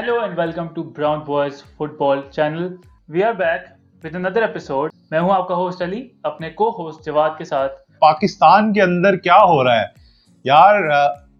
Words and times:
Hello 0.00 0.20
and 0.20 0.38
welcome 0.38 0.66
to 0.68 0.82
brown 0.82 1.18
boys 1.26 1.62
football 1.98 2.18
channel 2.30 2.74
we 3.08 3.24
are 3.24 3.32
back 3.32 3.60
with 4.04 4.16
another 4.16 4.42
episode. 4.42 4.88
میں 5.10 5.20
ہوں 5.20 5.30
آپ 5.30 5.48
کا 5.48 5.54
host 5.54 5.82
علی 5.82 6.08
اپنے 6.22 6.50
کو 6.50 6.70
ہوسٹ 6.70 7.06
جواد 7.06 7.30
کے 7.38 7.44
ساتھ۔ 7.44 7.72
پاکستان 7.98 8.72
کے 8.72 8.82
اندر 8.82 9.16
کیا 9.16 9.36
ہو 9.36 9.64
رہا 9.64 9.80
ہے؟ 9.80 9.84
یار 10.44 10.74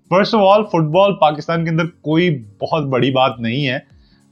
first 0.09 0.35
of 0.35 0.41
all 0.45 0.65
football 0.91 1.15
Pakistan 1.15 1.65
کے 1.65 1.71
اندر 1.71 1.85
کوئی 1.87 2.45
بہت 2.61 2.85
بڑی 2.85 3.11
بات 3.11 3.41
نہیں 3.41 3.67
ہے۔ 3.67 3.79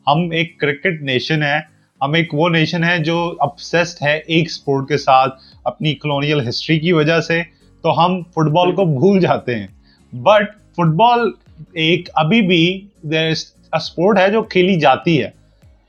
ہم 0.07 0.31
ایک 0.31 0.61
کرکٹ 0.61 1.03
نیشن 1.03 1.43
ہے 1.43 1.59
ہم 2.03 2.13
ایک 2.13 2.35
وہ 2.35 2.49
نیشن 2.49 2.85
ہے 2.85 2.99
جو 2.99 3.35
اپسیسڈ 3.39 4.03
ہے 4.03 4.21
ایک 4.27 4.47
اسپورٹ 4.47 4.89
کے 4.89 4.97
ساتھ 4.97 5.41
اپنی 5.65 5.95
کلونیل 5.95 6.49
ہسٹری 6.49 6.79
کی 6.79 6.93
وجہ 6.93 7.21
سے۔ 7.21 7.43
تو 7.83 8.05
ہم 8.05 8.23
فٹ 8.23 8.51
بال 8.51 8.73
کو 8.75 8.85
بھول 8.85 9.21
جاتے 9.21 9.57
ہیں۔ 9.57 9.67
بٹ 10.13 10.51
فٹ 10.73 10.95
بال 10.97 11.31
ایک 11.73 12.09
ابھی 12.15 12.43
بھی 12.43 12.87
دیر 13.03 13.31
از 13.31 13.58
اسپورٹ 13.73 14.19
ہے 14.19 14.29
جو 14.29 14.43
کھیلی 14.43 14.79
جاتی 14.81 15.23
ہے 15.23 15.31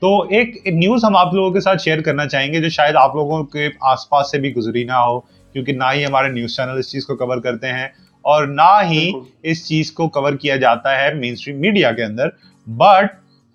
تو 0.02 0.20
ایک 0.30 0.66
نیوز 0.66 1.04
ہم 1.04 1.16
آپ 1.16 1.34
لوگوں 1.34 1.50
کے 1.50 1.60
ساتھ 1.60 1.82
شیئر 1.82 2.00
کرنا 2.00 2.26
چاہیں 2.28 2.52
گے 2.52 2.60
جو 2.60 2.68
شاید 2.68 2.96
آپ 2.96 3.14
لوگوں 3.14 3.44
کے 3.44 3.68
آس 3.80 4.08
پاس 4.08 4.30
سے 4.30 4.38
بھی 4.38 4.54
گزری 4.54 4.84
نہ 4.84 4.92
ہو 4.92 5.20
کیونکہ 5.20 5.72
نہ 5.72 5.84
ہی 5.94 6.04
ہمارے 6.04 6.28
نیوز 6.28 6.56
چینل 6.56 6.78
اس 6.78 6.90
چیز 6.92 7.06
کو 7.06 7.16
کور 7.16 7.40
کرتے 7.40 7.72
ہیں 7.72 7.88
اور 8.24 8.46
نہ 8.46 8.70
ہی 8.90 9.10
اس 9.42 9.66
چیز 9.68 9.92
کو 9.92 10.08
کور 10.08 10.32
کیا 10.32 10.56
جاتا 10.56 10.98
ہے 10.98 11.12
مین 11.14 11.32
اسٹریم 11.32 11.60
میڈیا 11.60 11.92
کے 11.92 12.04
اندر۔ 12.04 12.28
بٹ 12.66 13.14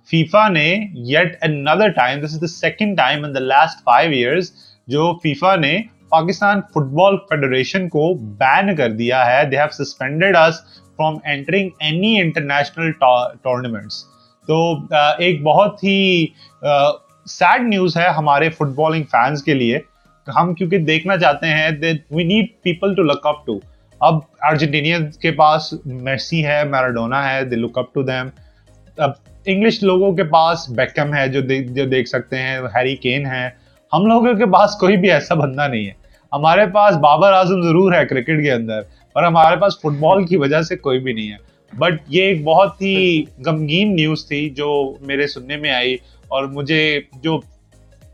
فیفا 0.09 0.47
نے 0.49 0.67
yet 1.09 1.35
another 1.41 1.87
time 1.87 2.19
this 2.19 2.33
is 2.33 2.41
the 2.41 2.47
second 2.47 2.97
time 2.97 3.23
in 3.25 3.35
the 3.35 3.39
last 3.39 3.83
five 3.83 4.11
years 4.11 4.51
جو 4.87 5.13
فیفا 5.23 5.55
نے 5.55 5.77
پاکستان 6.09 6.61
فٹ 6.61 6.91
بال 6.93 7.17
فیڈریشن 7.29 7.87
کو 7.89 8.13
بین 8.39 8.75
کر 8.75 8.91
دیا 8.91 9.25
ہے۔ 9.25 9.43
They 9.49 9.57
have 9.57 9.83
suspended 9.83 10.35
us 10.37 10.61
from 10.97 11.17
entering 11.23 11.69
any 11.79 12.19
international 12.21 12.91
tournaments 12.91 14.03
تو 14.47 14.57
ایک 15.19 15.41
بہت 15.43 15.83
ہی 15.83 16.25
سیڈ 17.27 17.61
نیوز 17.63 17.97
ہے 17.97 18.07
ہمارے 18.17 18.49
فٹ 18.49 18.75
بالنگ 18.75 19.03
فینس 19.11 19.43
کے 19.43 19.53
لیے. 19.53 19.79
ہم 20.27 20.53
کیونکہ 20.55 20.77
دیکھنا 20.85 21.17
چاہتے 21.17 21.47
ہیں 21.47 21.69
we 22.11 22.23
need 22.23 22.45
people 22.63 22.95
to 22.95 23.03
look 23.03 23.25
up 23.27 23.45
to 23.45 23.57
اب 24.01 24.19
ارجنٹینین 24.41 25.09
کے 25.21 25.31
پاس 25.31 25.73
میسی 25.85 26.45
ہے 26.45 26.63
میراڈونا 26.69 27.29
ہے 27.29 27.43
they 27.45 27.55
look 27.55 27.77
up 27.77 27.93
to 27.93 28.01
them 28.03 28.27
اب 28.97 29.11
انگلش 29.45 29.81
لوگوں 29.83 30.11
کے 30.15 30.23
پاس 30.23 30.69
بیکم 30.77 31.13
ہے 31.13 31.27
جو 31.27 31.41
جو 31.41 31.85
دیکھ 31.85 32.09
سکتے 32.09 32.37
ہیں 32.37 32.57
ہیری 32.75 32.95
کین 32.95 33.25
ہے. 33.25 33.49
ہم 33.91 34.05
لوگوں 34.07 34.33
کے 34.33 34.45
پاس 34.51 34.75
کوئی 34.79 34.97
بھی 34.97 35.11
ایسا 35.11 35.35
بندہ 35.35 35.67
نہیں 35.67 35.85
ہے. 35.85 35.91
ہمارے 36.31 36.65
پاس 36.73 36.95
بابر 37.01 37.33
اعظم 37.33 37.61
ضرور 37.61 37.93
ہے 37.93 38.05
کرکٹ 38.05 38.43
کے 38.43 38.51
اندر، 38.51 38.81
پر 39.15 39.23
ہمارے 39.23 39.55
پاس 39.59 39.77
فٹ 39.79 39.99
بال 39.99 40.25
کی 40.27 40.37
وجہ 40.37 40.61
سے 40.61 40.75
کوئی 40.77 40.99
بھی 40.99 41.13
نہیں 41.13 41.31
ہے. 41.31 41.37
بٹ 41.77 41.93
یہ 42.07 42.23
ایک 42.23 42.43
بہت 42.43 42.81
ہی 42.81 43.23
غمگین 43.45 43.95
نیوز 43.95 44.27
تھی 44.27 44.49
جو 44.49 44.93
میرے 45.01 45.27
سننے 45.27 45.57
میں 45.57 45.71
آئی 45.71 45.97
اور 46.27 46.43
مجھے 46.43 46.99
جو 47.21 47.39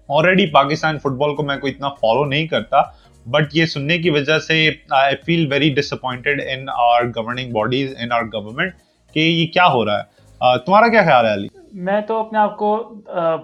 آلریڈی 0.09 0.45
پاکستان 0.45 0.99
فٹ 0.99 1.17
بال 1.17 1.35
کو 1.35 1.43
میں 1.43 1.57
کوئی 1.57 1.73
اتنا 1.73 1.89
فالو 1.89 2.25
نہیں 2.25 2.47
کرتا 2.47 2.81
بٹ 3.25 3.43
یہ 3.53 3.65
سننے 3.65 3.97
کی 3.97 4.09
وجہ 4.09 4.39
سے 4.39 4.69
I 4.89 5.15
feel 5.25 5.51
very 5.51 5.69
disappointed 5.93 6.41
in 6.49 6.65
our 6.69 7.03
governing 7.05 7.51
bodies 7.51 7.95
in 7.99 8.11
our 8.11 8.23
government 8.23 8.73
کہ 9.13 9.19
یہ 9.19 9.47
کیا 9.47 9.67
ہو 9.67 9.85
رہا 9.85 9.99
ہے۔ 9.99 10.57
تمہارا 10.65 10.87
کیا 10.87 11.01
خیال 11.01 11.25
ہے 11.25 11.33
علی؟ 11.33 11.47
میں 11.73 12.01
تو 12.01 12.19
اپنے 12.19 12.39
آپ 12.39 12.57
کو 12.57 12.95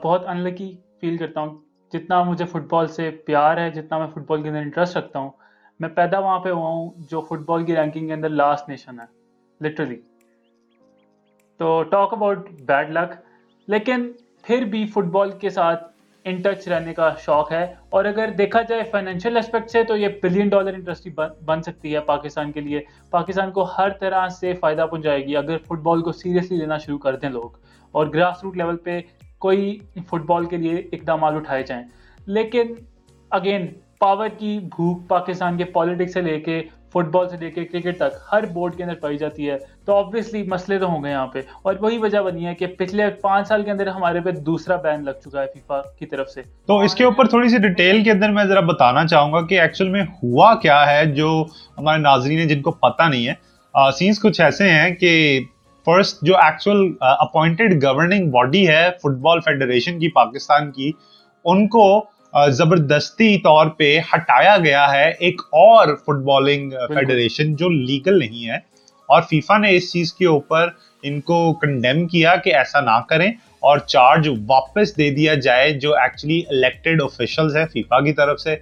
بہت 0.04 0.28
انلکی 0.28 0.76
فیل 1.02 1.18
کرتا 1.18 1.42
ہوں۔ 1.42 1.56
جتنا 1.94 2.24
مجھے 2.24 2.46
فٹ 2.46 2.70
بال 2.70 2.88
سے 2.88 3.10
پیار 3.26 3.58
ہے 3.58 3.70
جتنا 3.70 3.98
میں 3.98 4.08
فٹ 4.08 4.28
بال 4.28 4.42
کے 4.44 4.50
اندر 4.50 4.60
انٹرسٹ 4.60 4.98
رکھتا 4.98 5.20
ہوں 5.20 5.30
میں 5.80 5.90
پیدا 5.90 6.20
وہاں 6.20 6.40
پہ 6.40 6.50
ہوا 6.50 6.70
ہوں 6.70 6.90
جو 7.12 7.22
فٹ 7.22 7.46
بال 7.46 7.66
کی 7.66 7.76
رینکنگ 7.76 8.08
کے 8.08 8.14
اندر 8.14 8.30
لاسٹ 8.30 8.70
نیشن 8.70 9.00
ہے۔ 9.00 9.17
Literally 9.62 9.96
to 11.60 11.82
talk 11.84 12.14
about 12.14 12.50
bad 12.66 12.90
luck 12.92 13.14
لیکن 13.68 14.12
پھر 14.44 14.66
بھی 14.66 14.86
فٹ 14.86 15.06
بال 15.12 15.32
کے 15.40 15.50
ساتھ 15.50 15.84
ان 16.26 16.42
ٹچ 16.42 16.68
رہنے 16.68 16.94
کا 16.94 17.10
شوق 17.20 17.52
ہے. 17.52 17.64
اور 17.90 18.06
اگر 18.06 18.30
دیکھا 18.38 18.62
جائے 18.62 18.84
فائنینشیل 18.92 19.38
اسپیکٹ 19.38 19.70
سے 19.72 19.84
تو 19.84 19.96
یہ 19.98 20.08
بلین 20.24 20.50
ڈالر 20.50 20.74
انڈسٹری 20.74 21.12
بن 21.46 21.62
سکتی 21.62 21.94
ہے 21.96 22.00
پاکستان 22.06 22.52
کے 22.52 22.62
لیے. 22.62 22.82
پاکستان 23.10 23.52
کو 23.52 23.64
ہر 23.78 23.90
طرح 24.00 24.28
سے 24.30 24.54
فائدہ 24.54 24.86
پہنچائے 24.92 25.26
گی 25.26 25.38
اگر 25.38 25.58
فٹ 25.58 25.80
بال 25.84 26.02
کو 26.02 26.12
سیریسلی 26.12 26.58
لینا 26.58 26.78
شروع 26.78 26.98
کر 26.98 27.16
دیں 27.16 27.30
لوگ. 27.30 27.50
اور 27.94 28.08
گراس 28.08 28.44
روٹ 28.44 28.58
لیول 28.58 28.78
پہ 28.78 29.00
کوئی 29.40 29.78
فٹ 30.10 30.26
بال 30.26 30.46
کے 30.46 30.58
لیے 30.58 30.82
اقدامات 30.92 31.34
اٹھائے 31.34 31.64
جائیں. 31.64 31.84
لیکن 32.28 32.74
اگین 33.32 33.68
پاور 34.00 34.28
کی 34.38 34.58
بھوک 34.76 35.08
پاکستان 35.08 35.58
کے 35.58 35.64
پالیٹکس 35.74 36.14
سے 36.14 36.22
لے 36.22 36.40
کے 36.40 36.62
فٹ 37.00 37.06
بال 37.06 37.30
سے 37.30 37.38
لے 37.38 37.52
کے 37.52 37.66
کرکٹ 37.66 37.96
تک 37.96 38.16
ہر 38.32 38.46
بورڈ 38.46 38.76
کے 38.76 38.84
اندر 38.84 38.96
پائی 38.96 39.18
جاتی 39.18 39.50
ہے۔ 39.50 39.58
تو 39.86 39.96
آبویسلی 39.96 40.44
مسئلے 40.44 40.80
تو 40.80 40.86
ہوں 40.86 41.04
گے 41.04 41.10
یہاں 41.10 41.28
پہ۔ 41.28 41.42
اور 41.62 41.74
وہی 41.80 41.98
وجہ 41.98 42.18
بنی 42.18 42.46
ہے 42.48 42.56
کہ 42.56 42.66
پچھلے 42.66 43.10
پانچ 43.10 43.48
سال 43.48 43.64
کے 43.64 43.72
اندر 43.72 43.88
ہمارے 43.88 44.20
پہ 44.20 44.32
دوسرا 44.32 44.76
بین 44.76 45.06
لگ 45.06 45.12
چکا 45.26 45.42
ہے 45.42 45.46
فیفا 45.54 45.82
کی 46.00 46.06
طرف 46.06 46.30
سے۔ 46.30 46.42
تو 46.68 46.80
اس 46.80 46.96
کے 46.96 47.04
اوپر 47.04 47.28
تھوڑی 47.28 47.50
سی 47.50 47.58
ڈیٹیل 47.58 48.04
کے 48.04 48.12
اندر 48.12 48.30
میں 48.30 48.44
ذرا 48.44 48.60
بتانا 48.60 49.08
چاہوں 49.08 49.34
گا 49.34 49.46
کہ 49.46 49.62
ایکچوئل 49.62 49.90
میں 49.90 50.04
ہوا 50.04 50.56
کیا 50.56 50.92
ہے 50.92 51.06
جو 51.06 51.46
ہمارے 51.78 52.02
ناظرین 52.02 52.40
ہیں 52.40 52.46
جن 52.46 52.62
کو 52.62 52.72
پتہ 52.72 53.04
نہیں 53.04 53.28
ہے۔ 53.28 53.34
سینس 53.92 54.22
کچھ 54.22 54.42
ایسے 54.42 54.70
ہیں 54.70 54.96
کہ 54.96 55.42
فرسٹ 55.86 56.18
جو 56.22 56.38
ایکچوئل 56.38 56.94
اپوائنٹڈ 57.00 57.84
گورننگ 57.84 58.32
باڈی 58.32 58.68
ہے 58.68 58.90
فٹ 59.00 59.18
بال 59.18 59.40
فیڈریشن 59.40 60.00
کی، 60.00 60.08
پاکستان 60.08 60.72
کی، 60.72 60.92
ان 61.46 61.68
کو 61.68 62.06
زبردستی 62.52 63.38
طور 63.38 63.68
پہ 63.68 64.00
ہٹایا 64.14 64.58
گیا 64.58 64.92
ہے 64.92 65.12
ایک 65.20 65.42
اور 65.42 65.96
فٹ 65.96 66.24
بالنگ 66.24 66.72
فیڈریشن 66.88 67.56
جو 67.56 67.70
لیگل 67.70 68.20
نہیں 68.20 68.50
ہے۔ 68.50 68.56
اور 69.06 69.22
فیفا 69.22 69.58
نے 69.58 69.76
اس 69.76 69.92
چیز 69.94 70.14
کے 70.14 70.26
اوپر 70.26 70.68
ان 71.04 71.22
کو 71.22 71.54
کنڈیم 71.54 72.08
کیا 72.08 72.36
کہ 72.36 72.56
ایسا 72.56 72.80
نہ 72.80 73.00
کریں 73.10 73.32
اور 73.60 73.78
چارج 73.78 74.30
واپس 74.48 74.98
دے 74.98 75.10
دیا 75.10 75.34
جائے 75.34 75.72
جو 75.72 75.96
ایکچولی 75.96 76.42
الیکٹڈ 76.50 77.02
آفیشلز 77.04 77.56
ہیں 77.56 77.66
فیفا 77.66 78.00
کی 78.00 78.14
طرف 78.14 78.40
سے۔ 78.40 78.56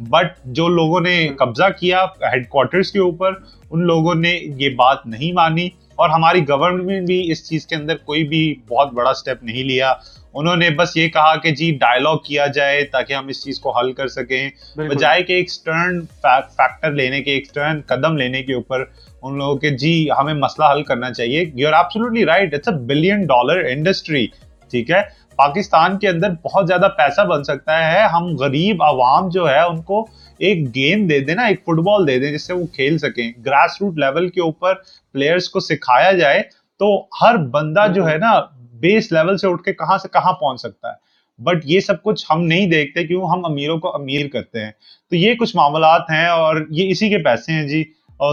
بٹ 0.00 0.26
جو 0.44 0.68
لوگوں 0.68 1.00
نے 1.00 1.28
قبضہ 1.38 1.64
کیا 1.80 2.04
ہیڈ 2.04 2.48
کوارٹرز 2.48 2.92
کے 2.92 2.98
اوپر 2.98 3.32
ان 3.70 3.86
لوگوں 3.86 4.14
نے 4.14 4.40
یہ 4.44 4.68
بات 4.68 5.06
نہیں 5.06 5.32
مانی۔ 5.32 5.68
اور 6.02 6.10
ہماری 6.10 6.40
گورنمنٹ 6.48 7.06
بھی 7.06 7.20
اس 7.30 7.48
چیز 7.48 7.66
کے 7.66 7.74
اندر 7.74 7.96
کوئی 7.96 8.22
بھی 8.28 8.42
بہت 8.68 8.92
بڑا 8.92 9.12
سٹیپ 9.14 9.42
نہیں 9.42 9.64
لیا۔ 9.64 9.92
انہوں 10.34 10.56
نے 10.56 10.70
بس 10.70 10.96
یہ 10.96 11.08
کہا 11.08 11.34
کہ 11.36 11.50
جی 11.50 11.70
ڈائلوگ 11.80 12.18
کیا 12.18 12.46
جائے 12.46 12.82
تاکہ 12.84 13.12
ہم 13.12 13.26
اس 13.28 13.44
چیز 13.44 13.60
کو 13.60 13.78
حل 13.78 13.92
کر 13.92 14.08
سکیں۔ 14.08 14.50
بجائے 14.76 15.22
کہ 15.22 15.32
ایک 15.32 15.50
سٹرن 15.50 16.00
فیکٹر 16.22 16.92
لینے 16.92 17.22
کے 17.22 17.30
ایک 17.30 17.46
سٹرن 17.46 17.80
قدم 17.86 18.16
لینے 18.16 18.42
کے 18.42 18.54
اوپر 18.54 18.84
ان 19.22 19.38
لوگوں 19.38 19.56
کے 19.56 19.70
جی 19.76 20.08
ہمیں 20.18 20.34
مسئلہ 20.34 20.72
حل 20.72 20.82
کرنا 20.82 21.12
چاہیے۔ 21.12 21.44
You 21.54 21.68
are 21.68 21.74
absolutely 21.74 22.24
right 22.26 22.54
it's 22.54 22.68
a 22.68 22.74
billion 22.86 23.26
dollar 23.26 23.64
industry 23.64 24.26
ٹھیک 24.70 24.90
ہے؟ 24.90 25.00
پاکستان 25.36 25.98
کے 25.98 26.08
اندر 26.08 26.30
بہت 26.42 26.66
زیادہ 26.68 26.88
پیسہ 26.96 27.20
بن 27.26 27.44
سکتا 27.44 27.78
ہے۔ 27.92 28.00
ہم 28.08 28.26
غریب 28.36 28.82
عوام 28.82 29.28
جو 29.28 29.48
ہے 29.48 29.60
ان 29.60 29.80
کو 29.82 30.06
ایک 30.42 30.74
گیم 30.74 31.06
دے 31.06 31.18
دیں 31.20 31.34
نا، 31.34 31.42
ایک 31.42 31.60
فٹ 31.64 31.78
بال 31.78 32.06
دے 32.06 32.18
دیں 32.18 32.32
جس 32.32 32.42
سے 32.42 32.52
وہ 32.52 32.66
کھیل 32.66 32.98
سکیں۔ 32.98 33.32
گراس 33.46 33.82
روٹ 33.82 33.98
لیول 33.98 34.28
کے 34.28 34.40
اوپر 34.40 34.74
پلیئرز 35.12 35.48
کو 35.48 35.60
سکھایا 35.60 36.12
جائے 36.12 36.42
تو 36.78 37.06
ہر 37.22 37.36
بندہ 37.36 37.86
جو 37.94 38.08
ہے 38.08 38.18
نا 38.18 38.40
بیس 38.80 39.12
لیول 39.12 39.38
سے 39.38 39.48
اٹھ 39.48 39.62
کے 39.62 39.72
کہاں 39.72 39.98
سے 39.98 40.08
کہاں 40.12 40.32
پہنچ 40.32 40.60
سکتا 40.60 40.88
ہے۔ 40.88 41.12
بٹ 41.38 41.56
یہ 41.64 41.80
سب 41.80 42.02
کچھ 42.02 42.26
ہم 42.30 42.42
نہیں 42.42 42.66
دیکھتے 42.66 43.06
کیوں 43.06 43.28
ہم 43.28 43.44
امیروں 43.44 43.78
کو 43.78 43.94
امیر 43.94 44.28
کرتے 44.28 44.64
ہیں۔ 44.64 44.70
تو 45.10 45.16
یہ 45.16 45.34
کچھ 45.34 45.56
معاملات 45.56 46.02
ہیں 46.10 46.26
اور 46.26 46.56
یہ 46.70 46.90
اسی 46.90 47.08
کے 47.08 47.18
پیسے 47.18 47.52
ہیں 47.52 47.68
جی۔ 47.68 47.84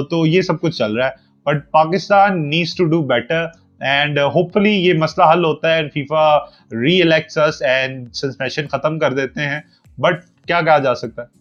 تو 0.09 0.26
یہ 0.26 0.41
سب 0.41 0.62
کچھ 0.62 0.78
چل 0.78 0.94
رہا 0.97 1.08
ہے۔ 1.08 1.30
But 1.46 1.72
Pakistan 1.72 2.50
needs 2.50 2.76
to 2.76 2.86
do 2.86 3.02
better 3.02 3.46
and 3.80 4.20
hopefully 4.53 4.70
یہ 4.70 4.94
مسئلہ 4.94 5.26
حل 5.34 5.46
ہوتا 5.46 5.76
ہے 5.76 5.90
فیفا 5.90 6.38
ری 6.72 7.02
الیکٹس 7.02 7.62
اینڈ 7.62 8.14
سسپینشن 8.14 8.68
ختم 8.68 9.00
کر 9.00 9.14
دیتے 9.14 9.41
ہیں۔ 9.41 9.59
بٹ 9.97 10.24
کیا 10.47 10.62
کہا 10.62 10.78
جا 10.78 10.96
سکتا 10.96 11.22
ہے؟ 11.22 11.39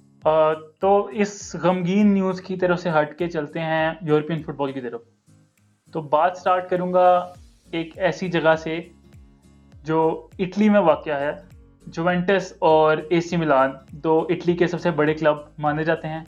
تو 0.81 1.09
اس 1.13 1.57
غمگین 1.63 2.15
نیوز 2.15 2.41
کی 2.41 2.57
طرف 2.57 2.81
سے 2.81 2.91
ہٹ 2.91 3.19
کے 3.19 3.29
چلتے 3.29 3.61
ہیں 3.61 3.91
یورپین 4.01 4.43
فٹ 4.43 4.55
بال 4.57 4.73
کی 4.73 4.81
طرف۔ 4.81 5.01
تو 5.93 6.01
بات 6.01 6.37
سٹارٹ 6.37 6.71
کروں 6.71 6.93
گا 6.93 7.33
ایک 7.71 7.99
ایسی 7.99 8.29
جگہ 8.29 8.55
سے 8.55 8.81
جو 9.85 10.27
اٹلی 10.39 10.69
میں 10.69 10.81
واقع 10.81 11.11
ہے 11.11 11.31
جوینٹس 11.87 12.53
اور 12.59 12.97
اے 13.11 13.21
سی 13.21 13.37
ملان 13.37 13.71
دو 13.91 14.27
اٹلی 14.29 14.57
کے 14.57 14.67
سب 14.67 14.81
سے 14.81 14.91
بڑے 14.91 15.15
کلب 15.15 15.37
مانے 15.59 15.85
جاتے 15.85 16.09
ہیں۔ 16.09 16.25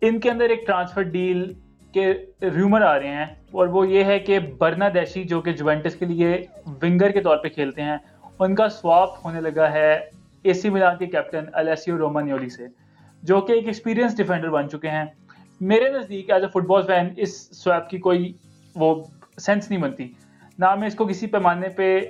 ان 0.00 0.20
کے 0.20 0.30
اندر 0.30 0.44
ایک 0.44 0.66
ٹرانسفر 0.66 1.02
ڈیل 1.02 1.52
کے 1.92 2.12
ریومر 2.42 2.82
آ 2.82 2.98
رہے 2.98 3.08
ہیں 3.08 3.26
اور 3.50 3.66
وہ 3.66 3.88
یہ 3.88 4.04
ہے 4.04 4.18
کہ 4.18 4.38
برنا 4.38 4.88
دیشی 4.94 5.24
جو 5.24 5.40
کہ 5.40 5.52
جوینٹس 5.52 5.94
کے 5.94 6.06
لیے 6.06 6.42
ونگر 6.66 7.10
کے 7.10 7.20
طور 7.20 7.36
پہ 7.36 7.48
کھیلتے 7.48 7.82
ہیں، 7.82 7.96
ان 8.38 8.54
کا 8.54 8.68
سواپ 8.68 9.08
ہونے 9.24 9.40
لگا 9.40 9.72
ہے 9.72 9.92
اے 10.42 10.54
سی 10.54 10.70
ملان 10.70 10.96
کے 10.96 11.06
کیپٹن 11.06 11.44
الیسیو 11.52 11.98
رومانیولی 11.98 12.48
سے۔ 12.48 12.83
جو 13.24 13.40
کہ 13.40 13.52
ایک 13.52 13.66
ایکسپیرینس 13.66 14.16
ڈیفینڈر 14.16 14.50
بن 14.50 14.68
چکے 14.68 14.88
ہیں۔ 14.88 15.04
میرے 15.60 15.88
نزدیک 15.98 16.30
as 16.30 16.42
a 16.42 16.48
fit 16.48 16.66
ball 16.66 16.82
fan 16.82 17.08
اس 17.16 17.56
سویپ 17.64 17.90
کی 17.90 17.98
کوئی 17.98 18.32
وہ 18.74 19.02
سینس 19.38 19.70
نہیں 19.70 19.80
بنتی۔ 19.80 20.08
نہ 20.58 20.74
میں 20.74 20.88
اس 20.88 20.94
کو 20.94 21.06
کسی 21.06 21.26
پیمانے 21.26 21.68
پہ 21.68 22.00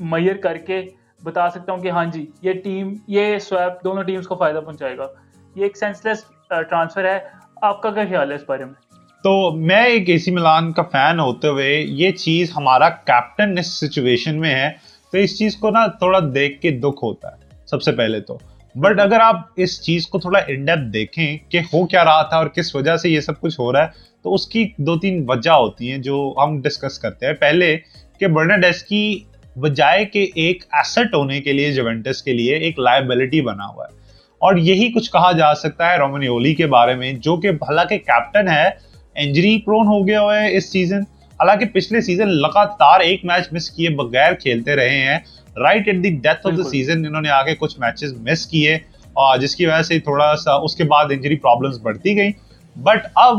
میئر 0.00 0.36
کر 0.36 0.56
کے 0.56 0.82
بتا 1.24 1.50
سکتا 1.50 1.72
ہوں 1.72 1.80
کہ 1.80 1.90
ہاں 1.90 2.04
جی 2.04 2.26
یہ 2.42 2.52
ٹیم 2.52 2.94
یہ 3.06 3.38
سویپ 3.38 3.84
دونوں 3.84 4.02
ٹیمز 4.02 4.26
کو 4.26 4.36
فائدہ 4.36 4.60
پہنچائے 4.64 4.96
گا۔ 4.96 5.06
یہ 5.54 5.62
ایک 5.62 5.76
سینس 5.76 6.04
لیس 6.04 6.24
ٹرانسفر 6.48 7.04
ہے۔ 7.04 7.18
آپ 7.62 7.82
کا 7.82 7.90
کیا 7.90 8.04
خیال 8.08 8.30
ہے 8.30 8.36
اس 8.36 8.44
بارے 8.48 8.64
میں؟ 8.64 8.74
تو 9.22 9.50
میں 9.50 9.84
ایک 9.84 10.08
اے 10.08 10.18
سی 10.18 10.30
ملان 10.30 10.72
کا 10.72 10.82
فین 10.82 11.20
ہوتے 11.20 11.48
ہوئے 11.48 11.80
یہ 11.80 12.10
چیز 12.10 12.52
ہمارا 12.56 12.88
کیپٹن 12.88 13.58
اس 13.58 13.66
سچویشن 13.66 14.40
میں 14.40 14.54
ہے۔ 14.54 14.70
تو 15.12 15.18
اس 15.18 15.38
چیز 15.38 15.56
کو 15.56 15.70
نا 15.70 15.86
تھوڑا 15.86 16.18
دیکھ 16.34 16.60
کے 16.60 16.70
دکھ 16.70 17.04
ہوتا 17.04 17.28
ہے۔ 17.28 17.56
سب 17.66 17.82
سے 17.82 17.92
پہلے 17.92 18.20
تو 18.20 18.38
بٹ 18.74 19.00
اگر 19.00 19.20
آپ 19.20 19.36
اس 19.56 19.82
چیز 19.82 20.06
کو 20.06 20.18
تھوڑا 20.18 20.40
انڈیپ 20.46 20.92
دیکھیں 20.92 21.36
کہ 21.48 21.58
ہو 21.58 21.86
کیا 21.86 22.04
رہا 22.04 22.22
تھا 22.22 22.36
اور 22.36 22.46
کس 22.46 22.74
وجہ 22.74 22.96
سے 22.96 23.08
یہ 23.08 23.20
سب 23.20 23.40
کچھ 23.40 23.60
ہو 23.60 23.72
رہا 23.72 23.82
ہے، 23.82 24.02
تو 24.22 24.34
اس 24.34 24.46
کی 24.46 24.68
دو 24.76 24.98
تین 24.98 25.24
وجہ 25.28 25.50
ہوتی 25.50 25.90
ہیں 25.90 25.98
جو 25.98 26.34
ہم 26.42 26.60
ڈسکس 26.62 26.98
کرتے 26.98 27.26
ہیں۔ 27.26 27.32
پہلے 27.32 27.76
کہ 28.20 28.26
برنڈیس 28.26 28.82
کی 28.82 29.18
بجائے 29.56 30.04
کہ 30.04 30.26
ایک 30.34 30.64
ایسٹ 30.72 31.14
ہونے 31.14 31.40
کے 31.40 31.52
لیے 31.52 31.72
جوینٹس 31.72 32.22
کے 32.22 32.32
لیے 32.32 32.56
ایک 32.56 32.78
لائبلٹی 32.78 33.40
بنا 33.40 33.66
ہوا 33.66 33.84
ہے۔ 33.84 34.02
اور 34.40 34.56
یہی 34.56 34.92
کچھ 34.92 35.10
کہا 35.10 35.32
جا 35.32 35.54
سکتا 35.54 35.90
ہے 35.92 35.96
رومنیولی 35.96 36.54
کے 36.54 36.66
بارے 36.66 36.94
میں، 36.94 37.12
جو 37.12 37.36
کہ 37.36 37.48
حالانکہ 37.48 37.98
کیپٹن 37.98 38.48
ہے 38.48 38.68
انجری 39.16 39.60
پرون 39.60 39.86
ہو 39.86 40.06
گیا 40.06 40.20
ہوا 40.20 40.40
ہے 40.40 40.56
اس 40.56 40.72
سیزن 40.72 41.00
حالانکہ 41.40 41.66
پچھلے 41.66 42.00
سیزن 42.00 42.28
لگاتار 42.28 43.00
ایک 43.00 43.24
میچ 43.24 43.52
مس 43.52 43.70
کیے 43.70 43.88
بغیر 43.88 44.32
کھیلتے 44.32 44.76
رہے 44.76 44.98
ہیں۔ 44.98 45.18
Right 45.56 45.88
at 45.88 46.02
the 46.04 46.10
death 46.10 46.46
of 46.46 46.52
the 46.58 46.62
season 46.62 47.06
انہوں 47.06 47.22
نے 47.22 47.30
آگے 47.30 47.54
کچھ 47.54 47.80
میچز 47.80 48.14
مس 48.20 48.46
کیے 48.46 48.74
اور 49.16 49.38
جس 49.38 49.56
کی 49.56 49.66
وجہ 49.66 49.82
سے 49.82 49.98
تھوڑا 49.98 50.36
سا 50.36 50.54
اس 50.54 50.76
کے 50.76 50.84
بعد 50.84 51.04
انجری 51.10 51.36
پرابلمس 51.36 51.78
بڑھتی 51.82 52.16
گئی 52.16 52.32
بٹ 52.76 53.06
اب 53.14 53.38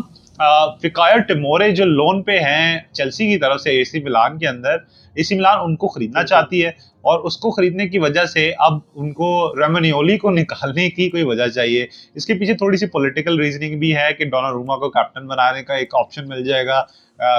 فکائر 0.82 1.18
ٹمورے 1.18 1.70
جو 1.72 1.86
لون 1.86 2.24
پہ 2.24 2.40
ہیں 2.40 2.80
چلسی 2.92 3.28
کی 3.28 3.38
طرف 3.38 3.62
سے 3.62 3.70
اے 3.70 3.84
سی 3.84 4.04
ملان 4.04 4.38
کے 4.38 4.48
اندر 4.48 4.76
اے 5.14 5.24
سی 5.24 5.36
ملان 5.36 5.60
ان 5.64 5.76
کو 5.76 5.88
خریدنا 5.88 6.24
چاہتی 6.24 6.64
ہے 6.66 6.70
اور 7.02 7.20
اس 7.20 7.38
کو 7.38 7.52
خریدنے 7.52 7.88
کی 7.90 8.00
وجہ 8.00 8.26
سے 8.26 8.52
اب 8.60 8.74
ان 8.96 9.12
کو 9.14 9.54
ریمنیولی 9.60 10.18
کو 10.18 10.30
نکالنے 10.32 10.90
کی 10.90 11.10
کوئی 11.10 11.24
وجہ 11.24 11.48
چاہیے۔ 11.48 11.86
اس 12.16 12.26
کے 12.26 12.34
پیچھے 12.34 12.54
تھوڑی 12.54 12.78
سی 12.78 12.86
پولیٹیکل 12.86 13.40
ریزننگ 13.40 13.80
بھی 13.80 13.96
ہے 13.96 14.08
کہ 14.18 14.26
ڈونر 14.26 14.52
روما 14.52 14.78
کو 14.78 14.90
کیپٹن 14.90 15.28
بنانے 15.28 15.64
کا 15.64 15.74
ایک 15.74 15.96
آپشن 15.96 16.28
مل 16.30 16.44
جائے 16.46 16.66
گا۔ 16.66 16.82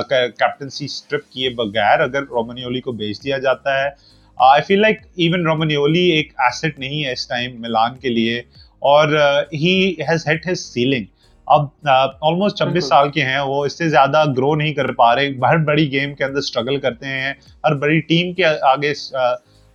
کیپٹنسی 0.08 0.84
اسٹرپ 0.84 1.30
کیے 1.30 1.48
بغیر 1.50 2.00
اگر 2.00 2.22
رومنیولی 2.22 2.80
کو 2.80 2.92
بیچ 2.92 3.22
دیا 3.24 3.38
جاتا 3.38 3.82
ہے۔ 3.82 3.88
آئی 4.38 4.62
فیل 4.62 4.80
لائک 4.80 4.98
ایون 5.16 5.46
رومنیولی 5.46 6.00
ایک 6.12 6.32
ایسٹ 6.38 6.78
نہیں 6.78 7.04
ہے 7.04 7.12
اس 7.12 7.26
ٹائم 7.28 7.60
ملان 7.60 7.96
کے 7.96 8.08
لیے 8.08 8.38
اور 8.82 9.14
he 9.52 9.76
has 10.00 10.26
hit 10.28 10.48
his 10.48 10.60
ceiling 10.62 11.04
اب 11.46 11.66
آلموسٹ 11.88 12.58
چھبیس 12.58 12.88
سال 12.88 13.10
کے 13.10 13.24
ہیں 13.24 13.40
وہ 13.40 13.64
اس 13.66 13.78
سے 13.78 13.88
زیادہ 13.88 14.24
گرو 14.36 14.54
نہیں 14.54 14.74
کر 14.74 14.92
پا 14.92 15.14
رہے 15.16 15.28
ہر 15.42 15.56
بڑی 15.64 15.90
گیم 15.92 16.14
کے 16.14 16.24
اندر 16.24 16.38
اسٹرگل 16.38 16.78
کرتے 16.80 17.06
ہیں 17.08 17.32
ہر 17.64 17.74
بڑی 17.76 18.00
ٹیم 18.02 18.32
کے 18.32 18.44
آگے 18.64 18.92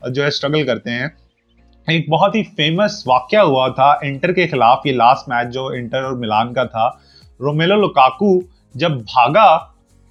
جو 0.01 0.21
ہے 0.21 0.27
اسٹرگل 0.27 0.65
کرتے 0.65 0.91
ہیں 0.91 1.07
ایک 1.87 2.09
بہت 2.09 2.35
ہی 2.35 2.43
فیمس 2.55 3.01
واقعہ 3.07 3.43
ہوا 3.43 3.67
تھا 3.75 3.91
انٹر 4.01 4.33
کے 4.33 4.47
خلاف 4.47 4.85
یہ 4.85 4.93
لاسٹ 4.93 5.29
میچ 5.29 5.53
جو 5.53 5.65
انٹر 5.75 6.03
اور 6.03 6.17
ملان 6.17 6.53
کا 6.53 6.63
تھا 6.67 6.87
رومیلو 7.39 7.75
لوکاکو 7.75 8.39
جب 8.75 8.97
بھاگا 9.05 9.49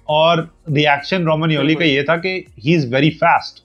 اور 0.09 0.37
ریئیکشن 0.67 1.23
رومن 1.23 1.51
یولی 1.51 1.75
کا 1.75 1.85
یہ 1.85 2.01
تھا 2.01 2.15
کہ 2.17 2.39
ہی 2.65 2.75
از 2.75 2.93
ویری 2.93 3.09
فاسٹ 3.11 3.63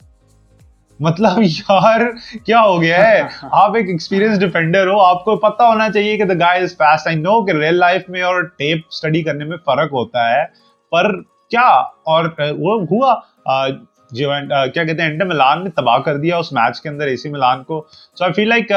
مطلب 1.00 1.40
یار 1.42 2.00
کیا 2.44 2.60
ہو 2.62 2.80
گیا 2.82 3.08
ہے؟ 3.08 3.22
آپ 3.52 3.76
ایک 3.76 3.88
ایکسپیرینس 3.88 4.40
ڈیفینڈر 4.40 4.86
ہو 4.86 5.00
آپ 5.00 5.24
کو 5.24 5.36
پتا 5.36 5.66
ہونا 5.66 5.88
چاہیے 5.88 6.16
کہ 6.16 6.24
دا 6.24 6.34
گائے 6.34 6.62
از 6.62 6.76
فاسٹ 6.76 7.06
آئی 7.06 7.16
نو 7.16 7.44
کہ 7.44 7.52
ریئل 7.52 7.74
لائف 7.74 8.08
میں 8.08 8.22
اور 8.22 8.42
ٹیپ 8.58 8.78
اسٹڈی 8.88 9.22
کرنے 9.22 9.44
میں 9.44 9.56
فرق 9.56 9.92
ہوتا 9.92 10.30
ہے 10.30 10.44
پر 10.92 11.20
کیا؟ 11.50 11.68
اور 12.06 12.24
وہ 12.58 12.80
ہوا 12.90 13.14
جو 14.10 14.30
کیا 14.72 14.84
کہتے 14.84 15.02
ہیں 15.02 15.10
انٹر 15.10 15.26
ملان 15.26 15.64
نے 15.64 15.70
تباہ 15.70 15.98
کر 15.98 16.16
دیا 16.16 16.36
اس 16.36 16.52
میچ 16.52 16.80
کے 16.80 16.88
اندر 16.88 17.06
اے 17.06 17.16
سی 17.16 17.28
ملان 17.28 17.62
کو۔ 17.64 17.86
سو 18.16 18.24
آئی 18.24 18.32
فیل 18.32 18.48
لائک 18.48 18.68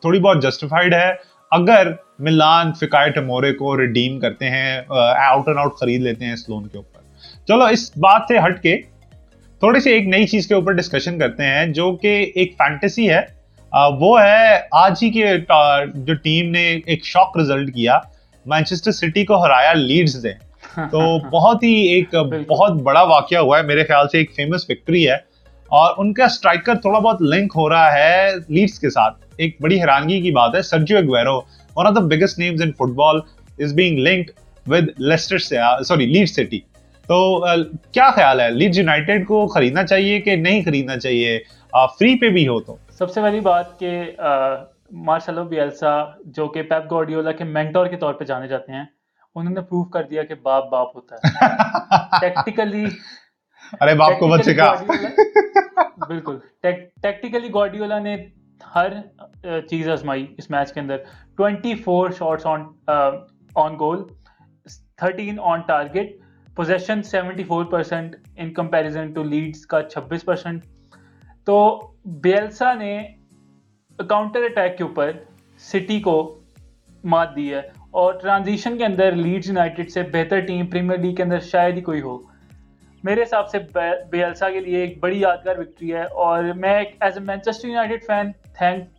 تھوڑی 0.00 0.20
بہت 0.20 0.42
جسٹیفائڈ 0.42 0.94
ہے۔ 0.94 1.10
اگر 1.50 1.90
ملان 2.18 2.72
فکائے 2.72 3.10
ٹمورے 3.10 3.52
کو 3.52 3.76
ریڈیم 3.78 4.18
کرتے 4.20 4.50
ہیں 4.50 4.80
آؤٹ 4.88 5.48
اینڈ 5.48 5.58
آؤٹ 5.58 5.74
خرید 5.80 6.02
لیتے 6.02 6.24
ہیں 6.24 6.32
اس 6.32 6.48
لون 6.48 6.66
کے 6.68 6.78
اوپر۔ 6.78 7.00
چلو 7.48 7.64
اس 7.64 7.90
بات 7.96 8.22
سے 8.28 8.38
ہٹ 8.38 8.62
کے 8.62 8.76
تھوڑی 9.60 9.80
سی 9.80 9.90
ایک 9.90 10.06
نئی 10.08 10.26
چیز 10.26 10.46
کے 10.46 10.54
اوپر 10.54 10.72
ڈسکشن 10.72 11.18
کرتے 11.18 11.44
ہیں 11.44 11.66
جو 11.66 11.92
کہ 11.96 12.32
ایک 12.34 12.52
فینٹیسی 12.58 13.08
ہے۔ 13.10 13.20
وہ 14.00 14.20
ہے 14.22 14.58
آج 14.72 14.98
ہی 15.02 15.10
کے 15.10 15.36
جو 15.94 16.14
ٹیم 16.14 16.50
نے 16.50 16.64
ایک 16.86 17.04
شاک 17.04 17.36
ریزلٹ 17.36 17.74
کیا 17.74 17.98
مانچسٹر 18.46 18.92
سٹی 18.92 19.24
کو 19.24 19.44
ہرایا 19.44 19.72
لیڈز 19.72 20.24
نے 20.24 20.32
تو 20.90 21.00
بہت 21.30 21.62
ہی 21.62 21.72
ایک 21.88 22.14
بہت 22.48 22.72
بڑا 22.82 23.02
واقعہ 23.02 23.38
ہوا 23.38 23.58
ہے 23.58 23.62
میرے 23.62 23.84
خیال 23.84 24.08
سے 24.08 24.18
ایک 24.18 24.34
فیمس 24.36 24.70
وکٹری 24.70 25.08
ہے۔ 25.08 25.14
اور 25.72 25.94
ان 25.98 26.12
کا 26.14 26.24
اسٹرائکر 26.24 26.74
تھوڑا 26.74 26.98
بہت 26.98 27.22
لنک 27.22 27.52
ہو 27.56 27.68
رہا 27.68 27.92
ہے 27.92 28.26
لیڈس 28.48 28.78
کے 28.78 28.90
ساتھ۔ 28.90 29.16
ایک 29.36 29.56
بڑی 29.60 29.80
حیرانگی 29.80 30.20
کی 30.20 30.30
بات 30.30 30.54
ہے 30.54 30.62
Sergio 30.62 30.98
Aguero 30.98 31.36
one 31.76 31.86
of 31.86 31.94
the 31.96 32.00
biggest 32.06 32.38
names 32.38 32.62
in 32.62 32.72
football 32.94 33.20
is 33.58 33.74
being 33.74 33.98
linked 33.98 34.30
with 34.66 34.88
Leicester 34.98 35.38
sorry 35.84 36.06
Leeds 36.06 36.28
City 36.28 36.58
تو 37.08 37.18
کیا 37.92 38.10
خیال 38.10 38.40
ہے؟ 38.40 38.50
لیڈ 38.50 38.76
یونائٹیڈ 38.76 39.26
کو 39.26 39.46
خریدنا 39.46 39.84
چاہیے 39.86 40.20
کہ 40.20 40.36
نہیں 40.36 40.62
خریدنا 40.64 40.98
چاہیے؟ 40.98 41.38
فری 41.98 42.14
پہ 42.18 42.28
بھی 42.28 42.48
ہو 42.48 42.60
تو۔ 42.60 42.76
سب 42.90 43.10
سے 43.10 43.22
پہلی 43.22 43.40
بات 43.40 43.78
کہ 43.78 44.10
مارشلو 44.90 45.44
بیلسا 45.44 45.90
جو 46.26 46.46
کہ 46.48 46.62
پیپ 46.62 46.90
گورڈیولا 46.90 47.32
کے 47.32 47.44
مینٹور 47.44 47.86
کے 47.86 47.96
طور 47.96 48.14
پہ 48.14 48.24
جانے 48.24 48.48
جاتے 48.48 48.72
ہیں 48.72 48.84
انہوں 49.34 49.54
نے 49.54 49.60
پروف 49.60 49.90
کر 49.90 50.02
دیا 50.02 50.22
کہ 50.22 50.34
باپ 50.42 50.70
باپ 50.70 50.96
ہوتا 50.96 51.14
ہے۔ 51.14 51.20
ٹیکٹیکلی 52.20 52.84
ارے 53.80 53.94
باپ 53.94 54.18
کو 54.18 54.28
بچے 54.28 54.54
کا 54.54 54.72
بالکل۔ 56.08 56.38
ٹیکٹیکلی 56.62 57.48
گارڈیولا 57.54 57.98
نے 57.98 58.16
ہر 58.74 58.92
چیز 59.70 59.88
آزمائی 59.88 60.26
اس 60.38 60.50
میچ 60.50 60.72
کے 60.72 60.80
اندر۔ 60.80 60.96
Twenty 61.36 61.74
four 61.74 62.10
shots 62.10 62.46
on 62.46 62.64
on 63.54 63.78
goal 63.78 64.02
thirteen 64.96 65.36
on 65.40 65.60
target 65.60 66.16
possession 66.56 67.02
seventy 67.02 67.44
four 67.44 67.64
percent 67.64 68.16
in 68.36 68.52
comparison 68.52 69.12
to 69.12 69.22
Leeds 69.22 69.66
کا 69.66 69.82
چھبیس 69.82 70.24
پرسینٹ 70.24 70.64
تو 71.44 71.80
بیلسا 72.04 72.74
نے 72.74 73.02
کاؤنٹر 74.08 74.40
اٹیک 74.44 74.78
کے 74.78 74.84
اوپر 74.84 75.10
سٹی 75.58 76.00
کو 76.00 76.38
مات 77.04 77.36
دی 77.36 77.54
ہے 77.54 77.60
اور 77.90 78.12
ٹرانزیشن 78.12 78.78
کے 78.78 78.84
اندر 78.84 79.12
لیڈز 79.12 79.48
یونائٹیڈ 79.48 79.90
سے 79.90 80.02
بہتر 80.02 80.40
ٹیم 80.40 80.66
پریمیئر 80.66 80.98
لیگ 80.98 81.14
کے 81.14 81.22
اندر 81.22 81.40
شاید 81.40 81.76
ہی 81.76 81.80
کوئی 81.80 82.00
ہو۔ 82.00 82.18
میرے 83.04 83.22
حساب 83.22 83.48
سے 83.48 83.58
بیلسا 84.10 84.50
کے 84.50 84.60
لیے 84.60 84.78
ایک 84.78 84.98
بڑی 85.00 85.20
یادگار 85.20 85.58
وکٹری 85.58 85.92
ہے 85.94 86.02
اور 86.02 86.44
میں 86.56 86.78
ایک 86.78 86.96
as 87.00 87.18
a 87.18 87.24
Manchester 87.24 87.68
United 87.68 88.04
fan 88.06 88.30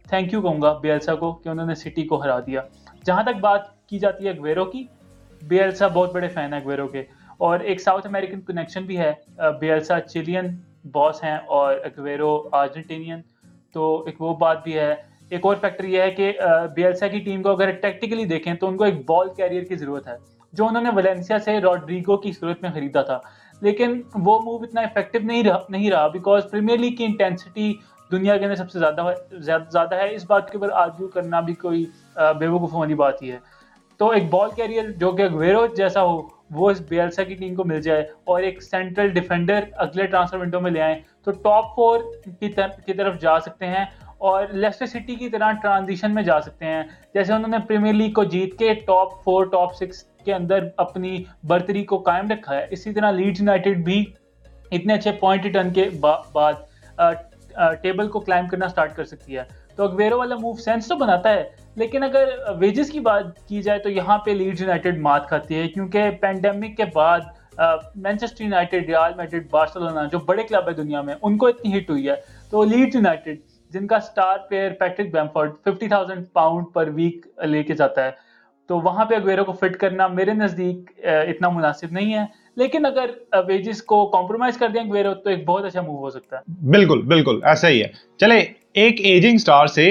thank 0.09 0.33
you 0.33 0.41
کہوں 0.41 0.61
گا 0.61 0.77
بیلسا 0.77 1.15
کو 1.15 1.31
کہ 1.33 1.49
انہوں 1.49 1.67
نے 1.67 1.75
سٹی 1.75 2.03
کو 2.03 2.21
ہرا 2.23 2.39
دیا۔ 2.39 2.61
جہاں 3.05 3.23
تک 3.23 3.39
بات 3.41 3.87
کی 3.87 3.99
جاتی 3.99 4.25
ہے 4.25 4.29
اگویرو 4.29 4.65
کی، 4.65 4.83
بیلسا 5.41 5.87
بہت 5.87 6.13
بڑے 6.13 6.27
فین 6.27 6.53
ہیں 6.53 6.61
اگویرو 6.61 6.87
کے۔ 6.87 7.03
اور 7.39 7.59
ایک 7.59 7.81
ساؤتھ 7.81 8.07
امیریکن 8.07 8.41
کنیکشن 8.41 8.83
بھی 8.83 8.97
ہے 8.97 9.13
بیلسا 9.59 9.99
چلین 10.01 10.55
باس 10.91 11.23
ہیں 11.23 11.37
اور 11.47 11.75
اگویرو 11.83 12.31
ارجنٹینین 12.51 13.21
تو 13.73 14.03
ایک 14.05 14.21
وہ 14.21 14.35
بات 14.35 14.63
بھی 14.63 14.77
ہے۔ 14.79 14.93
ایک 15.29 15.45
اور 15.45 15.55
فیکٹر 15.61 15.83
یہ 15.83 16.01
ہے 16.01 16.11
کہ 16.11 16.31
بی 16.75 16.83
ایل 16.83 16.93
سی 16.93 17.09
کی 17.09 17.19
ٹیم 17.19 17.41
کو 17.43 17.49
اگر 17.49 17.71
ٹیکٹیکلی 17.81 18.25
دیکھیں 18.25 18.53
تو 18.53 18.67
ان 18.67 18.77
کو 18.77 18.83
ایک 18.83 18.99
بال 19.07 19.29
کیریئر 19.37 19.63
کی 19.63 19.75
ضرورت 19.75 20.07
ہے، 20.07 20.15
جو 20.53 20.65
انہوں 20.65 20.83
نے 20.83 20.89
ویلنسیا 20.95 21.39
سے 21.39 21.59
راڈریگو 21.61 22.17
کی 22.17 22.31
صورت 22.31 22.61
میں 22.61 22.71
خریدا 22.73 23.01
تھا۔ 23.01 23.19
لیکن 23.61 24.01
وہ 24.15 24.39
موو 24.41 24.63
اتنا 24.63 24.81
افیکٹو 24.81 25.19
نہیں 25.23 25.43
رہا 25.43 25.59
نہیں 25.69 25.89
رہا 25.91 26.07
بیکاز 26.07 26.49
پریمیئر 26.51 26.77
لیگ 26.77 26.95
کی 26.95 27.05
انٹینسٹی 27.05 27.73
دنیا 28.11 28.37
کے 28.37 28.43
اندر 28.45 28.55
سب 28.55 28.71
سے 28.71 28.79
زیادہ 28.79 29.11
زیادہ 29.71 29.95
ہے۔ 29.95 30.13
اس 30.15 30.25
بات 30.27 30.49
کے 30.51 30.57
اوپر 30.57 30.71
آرگیو 30.73 31.07
کرنا 31.07 31.39
بھی 31.39 31.53
کوئی 31.55 31.85
بے 32.39 32.47
وقوف 32.47 32.73
والی 32.73 32.93
بات 32.95 33.21
ہی 33.21 33.31
ہے۔ 33.31 33.37
تو 33.99 34.09
ایک 34.09 34.29
بال 34.31 34.49
کیریئر 34.55 34.91
جو 34.91 35.11
کہ 35.11 35.27
ویرو 35.33 35.65
جیسا 35.67 36.03
ہو 36.03 36.21
وہ 36.51 36.69
اس 36.71 36.81
بی 36.89 36.97
کی 37.27 37.35
ٹیم 37.35 37.55
کو 37.55 37.63
مل 37.65 37.81
جائے 37.81 38.01
اور 38.23 38.41
ایک 38.41 38.61
سینٹرل 38.63 39.09
ڈیفینڈر 39.13 39.63
اگلے 39.75 40.05
ٹرانسفر 40.07 40.37
ونڈو 40.39 40.59
میں 40.61 40.71
لے 40.71 40.81
آئیں، 40.81 40.95
تو 41.23 41.31
ٹاپ 41.43 41.75
فور 41.75 41.99
کی 42.39 42.93
طرف 42.93 43.19
جا 43.21 43.39
سکتے 43.39 43.67
ہیں 43.67 43.85
اور 44.19 44.45
لیسٹر 44.51 44.85
سٹی 44.85 45.15
کی 45.15 45.29
طرح 45.29 45.51
ٹرانزیشن 45.61 46.13
میں 46.13 46.23
جا 46.23 46.39
سکتے 46.41 46.65
ہیں۔ 46.65 46.83
جیسے 47.13 47.33
انہوں 47.33 47.49
نے 47.49 47.57
پریمیئر 47.67 47.93
لیگ 47.93 48.11
کو 48.13 48.23
جیت 48.25 48.57
کے 48.59 48.73
ٹاپ 48.85 49.23
فور 49.23 49.45
ٹاپ 49.51 49.75
سکس 49.75 50.03
کے 50.25 50.33
اندر 50.33 50.67
اپنی 50.77 51.17
برتری 51.49 51.83
کو 51.85 51.97
قائم 52.03 52.31
رکھا 52.31 52.55
ہے۔ 52.55 52.65
اسی 52.71 52.93
طرح 52.93 53.11
لیڈ 53.11 53.39
یونائٹیڈ 53.39 53.83
بھی 53.85 54.03
اتنے 54.71 54.93
اچھے 54.93 55.11
پوائنٹ 55.19 55.45
ریٹرن 55.45 55.69
کے 55.73 55.89
بعد 56.33 56.53
ٹیبل 57.81 58.07
کو 58.07 58.19
کلائم 58.19 58.47
کرنا 58.47 58.67
سٹارٹ 58.67 58.95
کر 58.95 59.05
سکتی 59.05 59.37
ہے۔ 59.37 59.43
تو 59.77 59.83
اگویرو 59.83 60.17
والا 60.17 60.35
موو 60.35 60.53
سینس 60.57 60.87
تو 60.87 60.95
بناتا 60.95 61.29
ہے، 61.29 61.43
لیکن 61.75 62.03
اگر 62.03 62.29
ویجز 62.59 62.89
کی 62.91 62.99
بات 62.99 63.25
کی 63.47 63.61
جائے 63.61 63.79
تو 63.79 63.89
یہاں 63.89 64.17
پہ 64.25 64.31
لیڈ 64.31 64.61
یونائٹیڈ 64.61 64.99
مات 65.01 65.27
کھاتی 65.29 65.55
ہے، 65.55 65.67
کیونکہ 65.67 66.09
پینڈیمک 66.21 66.77
کے 66.77 66.85
بعد 66.93 67.19
Manchester 67.95 68.43
United 68.43 68.87
Real 68.87 69.13
Madrid 69.17 69.47
Barcelona 69.51 70.03
جو 70.11 70.19
بڑے 70.25 70.43
کلب 70.43 70.67
ہے 70.67 70.73
دنیا 70.73 71.01
میں، 71.01 71.15
ان 71.21 71.37
کو 71.37 71.47
اتنی 71.47 71.77
ہٹ 71.77 71.89
ہوئی 71.89 72.09
ہے۔ 72.09 72.15
تو 72.51 72.63
لیڈ 72.63 72.95
یونائٹیڈ 72.95 73.39
جن 73.71 73.87
کا 73.87 73.99
star 73.99 74.37
player 74.49 74.71
Patrick 74.79 75.11
Bamford 75.13 75.53
fifty 75.65 75.87
thousand 75.87 76.25
pound 76.33 76.65
per 76.73 76.89
week 76.95 77.25
لے 77.45 77.63
کے 77.63 77.75
جاتا 77.75 78.05
ہے۔ 78.05 78.11
تو 78.69 78.79
وہاں 78.79 79.05
پہ 79.05 79.15
اگویرو 79.15 79.43
کو 79.45 79.51
فٹ 79.51 79.77
کرنا 79.79 80.07
میرے 80.07 80.33
نزدیک 80.33 80.91
اتنا 81.03 81.49
مناسب 81.49 81.91
نہیں 81.91 82.13
ہے۔ 82.13 82.25
لیکن 82.57 82.85
اگر 82.85 83.09
ویجز 83.47 83.83
کو 83.83 84.05
کمپرومائز 84.07 84.57
کر 84.57 84.69
دیں 84.69 84.81
اگویرو 84.81 85.13
تو 85.13 85.29
ایک 85.29 85.45
بہت 85.45 85.65
اچھا 85.65 85.81
موو 85.81 85.97
ہو 85.97 86.09
سکتا 86.09 86.37
ہے۔ 86.37 86.69
بالکل 86.71 87.01
بالکل، 87.01 87.39
ایسا 87.43 87.69
ہی 87.69 87.81
ہے۔ 87.81 87.87
چلے 88.17 88.37
ایک 88.73 89.01
ایجنگ 89.01 89.37
سٹار 89.37 89.67
سے 89.67 89.85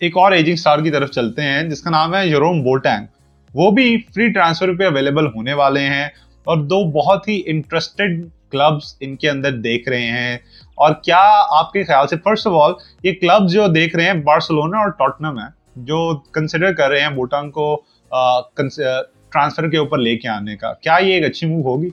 ایک 0.00 0.16
اور 0.16 0.32
ایجنگ 0.32 0.56
سٹار 0.56 0.78
کی 0.78 0.90
طرف 0.90 1.10
چلتے 1.10 1.42
ہیں، 1.42 1.62
جس 1.62 1.82
کا 1.82 1.90
نام 1.90 2.14
ہے 2.14 2.26
یوروم 2.26 2.62
بوٹینگ 2.62 3.06
وہ 3.54 3.70
بھی 3.70 3.96
فری 4.14 4.32
ٹرانسفر 4.32 4.74
پہ 4.74 4.84
اویلیبل 4.84 5.26
ہونے 5.26 5.52
والے 5.52 5.80
ہیں 5.80 6.04
اور 6.46 6.56
دو 6.56 6.84
بہت 6.90 7.28
ہی 7.28 7.42
انٹرسٹڈ 7.46 8.24
کلبز 8.50 8.94
ان 9.00 9.16
کے 9.16 9.30
اندر 9.30 9.52
دیکھ 9.52 9.88
رہے 9.88 10.06
ہیں۔ 10.06 10.38
اور 10.74 10.94
کیا 10.94 11.20
آپ 11.50 11.72
کے 11.72 11.82
خیال 11.84 12.06
سے 12.06 12.16
فرسٹ 12.24 12.46
آف 12.46 12.52
آل 12.62 12.72
یہ 13.02 13.12
کلب 13.20 13.48
جو 13.50 13.66
دیکھ 13.66 13.96
رہے 13.96 14.04
ہیں 14.04 14.12
بارسلونا 14.12 14.78
اور 14.78 14.88
ٹوٹنم 14.88 15.38
ہے 15.38 15.48
جو 15.76 15.98
کنسیڈر 16.32 16.72
کر 16.72 16.90
رہے 16.90 17.00
ہیں 17.00 17.08
بوٹانگ 17.08 17.50
کو 17.50 17.82
ٹرانسفر 19.32 19.68
کے 19.70 19.76
اوپر 19.76 19.98
لے 19.98 20.16
کے 20.16 20.28
آنے 20.28 20.56
کا، 20.56 20.72
کیا 20.72 20.96
یہ 21.00 21.12
ایک 21.14 21.24
اچھی 21.24 21.46
موو 21.46 21.62
ہوگی؟ 21.62 21.88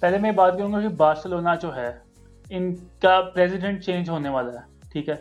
پہلے 0.00 0.18
میں 0.18 0.30
بات 0.32 0.56
کروں 0.58 0.72
گا 0.72 0.80
کہ 0.80 0.88
بارسلونا 0.88 1.54
جو 1.54 1.74
ہے، 1.76 1.90
ان 2.50 2.74
کا 3.02 3.20
پریزیڈنٹ 3.34 3.82
چینج 3.84 4.10
ہونے 4.10 4.28
والا 4.28 4.52
ہے، 4.52 4.90
ٹھیک 4.92 5.08
ہے؟ 5.08 5.14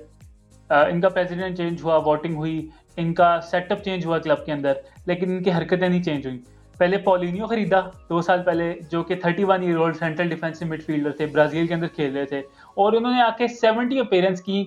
ان 0.70 1.02
کا 1.02 1.10
پریزیڈنٹ 1.10 1.58
چینج 1.58 1.84
ہوا 1.84 1.98
ووٹنگ 1.98 2.36
ہوئی، 2.36 2.68
ان 2.98 3.14
کا 3.14 3.40
سیٹ 3.42 3.72
اپ 3.72 3.84
چینج 3.84 4.06
ہوا 4.06 4.18
کلب 4.18 4.46
کے 4.46 4.52
اندر، 4.52 4.74
لیکن 5.06 5.32
ان 5.32 5.44
کی 5.44 5.52
حرکتیں 5.52 5.88
نہیں 5.88 6.04
چینج 6.04 6.26
ہوئیں۔ 6.26 6.40
پہلے 6.78 6.98
پولینیو 6.98 7.46
خریدا، 7.48 7.80
دو 8.10 8.22
سال 8.22 8.44
پہلے 8.44 8.74
جو 8.92 9.04
کہ 9.04 9.16
thirty 9.16 9.44
one 9.44 9.64
year 9.64 9.78
old 9.78 9.96
central 9.96 10.30
defensive 10.30 10.66
midfielder 10.84 11.12
تھے، 11.12 11.26
برازیل 11.26 11.68
کے 11.68 11.74
اندر 11.74 11.88
کھیل 11.88 12.16
رہے 12.18 12.26
تھے، 12.26 12.40
اور 12.40 12.94
انہوں 12.94 13.14
نے 13.14 13.22
آ 13.22 13.30
کے 13.38 13.48
سیونٹی 13.48 14.00
اپیرنس 14.00 14.42
کی 14.42 14.64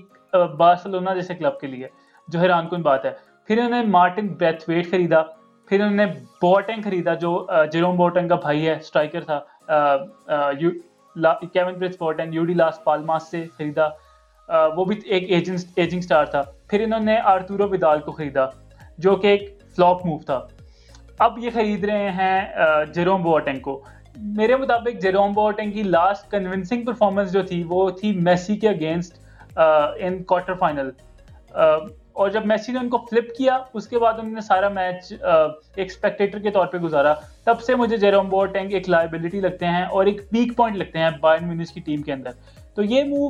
بارسلونا 0.58 1.14
جیسے 1.14 1.34
کلب 1.34 1.60
کے 1.60 1.66
لیے۔ 1.66 1.86
جو 2.28 2.38
حیران 2.38 2.68
کن 2.68 2.82
بات 2.82 3.04
ہے۔ 3.04 3.10
پھر 3.48 3.58
انہوں 3.58 3.70
نے 3.70 3.86
مارٹن 3.90 4.26
بیتھ 4.38 4.68
ویٹ 4.68 4.90
خریدا، 4.90 5.22
پھر 5.68 5.80
انہوں 5.80 5.96
نے 5.96 6.06
بوٹنگ 6.42 6.82
خریدا، 6.84 7.14
جو 7.14 7.46
جیروم 7.72 7.96
بوٹنگ 7.96 8.28
کا 8.28 8.34
بھائی 8.34 8.66
ہے 8.66 8.76
اسٹرائکر 8.76 9.24
تھا 9.24 9.40
Kevin 11.52 11.74
Prince 11.78 11.96
Boateng 12.00 12.34
U 12.34 12.44
D 12.44 12.54
Las 12.54 12.82
Palmas 12.84 13.30
سے 13.30 13.44
خریدا۔ 13.56 13.88
وہ 14.76 14.84
بھی 14.84 14.96
ایک 15.04 15.30
ایجنٹ 15.30 15.58
ایجنگ 15.76 16.00
سٹار 16.00 16.24
تھا۔ 16.24 16.42
پھر 16.68 16.82
انہوں 16.82 17.00
نے 17.00 17.18
آرتورو 17.24 17.66
بدال 17.68 18.00
کو 18.00 18.12
خریدا، 18.12 18.46
جو 18.98 19.16
کہ 19.16 19.26
ایک 19.26 19.58
فلاپ 19.76 20.04
موو 20.06 20.18
تھا۔ 20.26 20.40
اب 21.18 21.38
یہ 21.38 21.50
خرید 21.54 21.84
رہے 21.84 22.10
ہیں 22.10 22.40
جیروم 22.94 23.22
بوٹنگ 23.22 23.58
کو۔ 23.60 23.80
میرے 24.16 24.56
مطابق، 24.56 25.00
جیروم 25.02 25.32
بوٹنگ 25.32 25.70
کی 25.70 25.82
لاسٹ 25.82 26.30
کنونسنگ 26.30 26.84
پرفارمنس 26.84 27.32
جو 27.32 27.42
تھی، 27.42 27.62
وہ 27.68 27.90
تھی 27.90 28.12
میسی 28.12 28.56
کے 28.56 28.68
اگینسٹ 28.68 29.18
ان 30.00 30.22
کوارٹر 30.22 30.54
فائنل 30.54 30.90
اور 32.20 32.30
جب 32.30 32.46
میسی 32.46 32.72
نے 32.72 32.78
ان 32.78 32.88
کو 32.88 32.98
فلپ 33.10 33.28
کیا، 33.36 33.58
اس 33.74 33.86
کے 33.88 33.98
بعد 33.98 34.18
انہوں 34.18 34.34
نے 34.34 34.40
سارا 34.40 34.68
میچ 34.68 35.12
ایک 35.22 35.86
اسپیکٹیٹر 35.86 36.38
کے 36.38 36.50
طور 36.50 36.66
پہ 36.66 36.78
گزارا۔ 36.78 37.14
تب 37.44 37.60
سے 37.60 37.74
مجھے 37.74 37.96
جیروم 37.96 38.28
بوٹنگ 38.28 38.72
ایک 38.72 38.88
لائبلٹی 38.90 39.40
لگتے 39.40 39.66
ہیں 39.66 39.84
اور 39.84 40.06
ایک 40.06 40.20
پیک 40.30 40.56
پوائنٹ 40.56 40.76
لگتے 40.76 40.98
ہیں 40.98 41.10
بائن 41.20 41.48
مینس 41.48 41.72
کی 41.72 41.80
ٹیم 41.80 42.02
کے 42.02 42.12
اندر۔ 42.12 42.30
تو 42.74 42.82
یہ 42.82 43.04
موو 43.04 43.28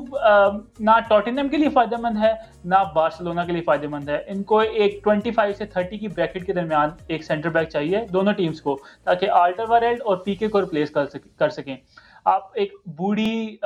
نہ 0.80 0.98
ٹوٹنم 1.08 1.48
کے 1.48 1.56
لیے 1.56 1.68
فائدہ 1.68 1.96
مند 2.00 2.16
ہے، 2.22 2.32
نہ 2.64 2.82
بارسلونا 2.94 3.44
کے 3.44 3.52
لیے 3.52 3.62
فائدہ 3.62 3.86
مند 3.90 4.08
ہے۔ 4.08 4.18
ان 4.26 4.42
کو 4.42 4.58
ایک 4.58 5.02
ٹوئنٹی 5.04 5.30
فائیو 5.30 5.54
سے 5.58 5.64
تھرٹی 5.66 5.98
کی 5.98 6.08
بریکٹ 6.08 6.46
کے 6.46 6.52
درمیان 6.52 6.90
ایک 7.06 7.24
سینٹر 7.24 7.48
بیک 7.48 7.68
چاہیے 7.68 8.04
دونوں 8.12 8.32
ٹیمز 8.32 8.60
کو، 8.62 8.76
تاکہ 9.04 9.30
آلٹر 9.30 9.68
وارلڈ 9.68 10.02
اور 10.04 10.16
پی 10.16 10.34
کے 10.34 10.48
کو 10.48 10.60
ریپلیس 10.60 10.90
کر 11.38 11.48
سکیں۔ 11.48 11.76
آپ 12.24 12.48
ایک 12.54 12.74
بوڑھی 12.96 13.56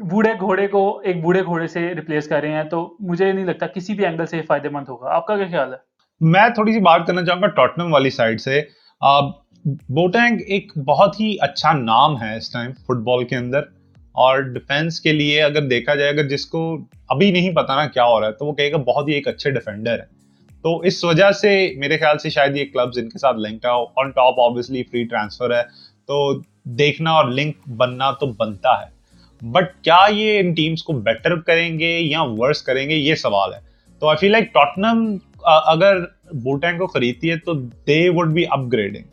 بوڑھے 0.00 0.32
گھوڑے 0.40 0.66
کو 0.66 0.98
ایک 0.98 1.22
بوڑھے 1.22 1.44
گھوڑے 1.44 1.66
سے 1.66 1.94
ریپلیس 1.94 2.28
کر 2.28 2.40
رہے 2.40 2.52
ہیں، 2.52 2.64
تو 2.64 2.96
مجھے 3.00 3.32
نہیں 3.32 3.44
لگتا 3.44 3.66
کسی 3.66 3.94
بھی 3.94 4.06
اینگل 4.06 4.26
سے 4.26 4.42
فائدہ 4.42 4.68
مند 4.72 4.88
ہوگا۔ 4.88 5.10
آپ 5.10 5.26
کا 5.26 5.36
کیا 5.36 5.46
خیال 5.50 5.72
ہے؟ 5.72 5.78
میں 6.20 6.48
تھوڑی 6.54 6.72
سی 6.72 6.80
بات 6.80 7.06
کرنا 7.06 7.24
چاہوں 7.24 7.42
گا 7.42 7.46
ٹوٹنم 7.46 7.92
والی 7.92 8.10
سائڈ 8.10 8.40
سے۔ 8.40 8.62
بوٹینگ 9.64 10.38
ایک 10.46 10.78
بہت 10.78 11.20
ہی 11.20 11.36
اچھا 11.40 11.72
نام 11.72 12.22
ہے 12.22 12.36
اس 12.36 12.50
ٹائم 12.52 12.72
فٹ 12.72 12.96
بال 12.96 13.24
کے 13.24 13.36
اندر۔ 13.36 13.60
اور 14.12 14.38
ڈیفینس 14.38 15.00
کے 15.00 15.12
لیے 15.12 15.42
اگر 15.42 15.62
دیکھا 15.66 15.94
جائے، 15.94 16.10
اگر 16.10 16.28
جس 16.28 16.46
کو 16.46 16.78
ابھی 17.08 17.30
نہیں 17.30 17.54
پتا 17.54 17.74
نا 17.74 17.86
کیا 17.86 18.04
ہو 18.04 18.20
رہا 18.20 18.26
ہے، 18.26 18.32
تو 18.32 18.46
وہ 18.46 18.52
کہے 18.52 18.72
گا 18.72 18.76
بہت 18.76 19.08
ہی 19.08 19.12
ایک 19.12 19.28
اچھے 19.28 19.50
ڈیفینڈر 19.50 19.92
ہے 19.92 20.04
تو 20.62 20.78
اس 20.78 21.04
وجہ 21.04 21.30
سے 21.30 21.72
میرے 21.76 21.98
خیال 21.98 22.18
سے 22.18 22.30
شاید 22.30 22.56
یہ 22.56 22.64
کلبز 22.64 22.98
ان 22.98 23.08
کے 23.08 23.18
ساتھ 23.18 23.36
لنک 23.36 23.64
ہے۔ 23.64 23.70
On 23.70 24.10
top 24.10 24.40
obviously 24.40 24.82
free 24.82 25.04
transfer 25.04 25.56
ہے۔ 25.56 25.62
تو 26.06 26.40
دیکھنا 26.64 27.10
اور 27.10 27.24
لنک 27.24 27.68
بننا 27.68 28.10
تو 28.10 28.26
بنتا 28.26 28.80
ہے۔ 28.80 28.95
بٹ 29.52 29.64
کیا 29.82 29.98
یہ 30.10 30.38
ان 30.38 30.52
ٹیمس 30.54 30.82
کو 30.82 30.92
بیٹر 30.92 31.36
کریں 31.40 31.78
گے 31.78 31.98
یا 32.00 32.22
ورس 32.22 32.62
کریں 32.62 32.88
گے؟ 32.88 32.94
یہ 32.94 33.14
سوال 33.14 33.54
ہے۔ 33.54 33.58
تو 33.98 34.08
آئی 34.08 34.16
فیل 34.16 34.32
لائک 34.32 34.52
ٹوٹنم 34.52 35.16
اگر 35.42 36.00
بوٹینگ 36.32 36.78
کو 36.78 36.86
خریدتی 36.86 37.30
ہے 37.30 37.36
تو 37.36 37.52
they 37.86 38.08
would 38.08 38.32
be 38.32 38.44
upgrading 38.72 39.04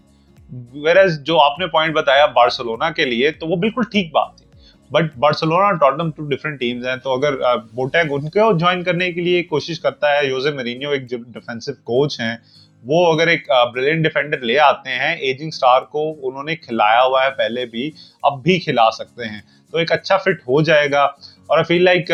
where 0.73 1.07
جو 1.25 1.39
آپ 1.39 1.59
نے 1.59 1.67
پوائنٹ 1.67 1.95
بتایا 1.95 2.25
بارسلونا 2.25 2.89
کے 2.89 3.05
لیے، 3.05 3.31
تو 3.31 3.47
وہ 3.47 3.55
بالکل 3.55 3.81
ٹھیک 3.91 4.11
بات 4.13 4.35
تھی۔ 4.37 4.45
بٹ 4.91 5.17
بارسلونا 5.17 5.65
اور 5.65 5.73
ٹوٹنم 5.73 6.11
ٹو 6.11 6.23
ڈفرنٹ 6.23 6.59
ٹیمز 6.59 6.87
ہیں۔ 6.87 6.95
تو 6.95 7.13
اگر 7.13 7.33
بوٹیگ 7.73 8.11
ان 8.11 8.29
کو 8.29 8.57
جوائن 8.57 8.83
کرنے 8.83 9.11
کے 9.11 9.21
لیے 9.21 9.43
کوشش 9.43 9.79
کرتا 9.79 10.11
ہے 10.11 10.25
یوزے 10.27 10.51
مرینیو 10.51 10.89
ایک 10.89 11.09
جو 11.09 11.17
ڈیفینسو 11.27 11.73
کوچ 11.73 12.19
ہیں، 12.19 12.35
وہ 12.83 13.13
اگر 13.13 13.27
ایک 13.27 13.49
بریلین 13.73 14.01
ڈیفینڈر 14.01 14.39
لے 14.39 14.59
آتے 14.59 14.89
ہیں 14.89 15.15
ایجنگ 15.15 15.49
سٹار 15.49 15.81
کو 15.81 16.27
انہوں 16.27 16.43
نے 16.43 16.55
کھلایا 16.55 17.03
ہوا 17.03 17.23
ہے 17.25 17.29
پہلے 17.37 17.65
بھی، 17.65 17.91
اب 18.23 18.43
بھی 18.43 18.59
کھلا 18.59 18.91
سکتے 18.91 19.25
ہیں۔ 19.25 19.41
تو 19.73 19.79
ایک 19.79 19.91
اچھا 19.91 20.17
فٹ 20.17 20.41
ہو 20.47 20.61
جائے 20.61 20.91
گا۔ 20.91 21.03
اور 21.47 21.57
آئی 21.57 21.63
فیل 21.63 21.83
لائک 21.83 22.07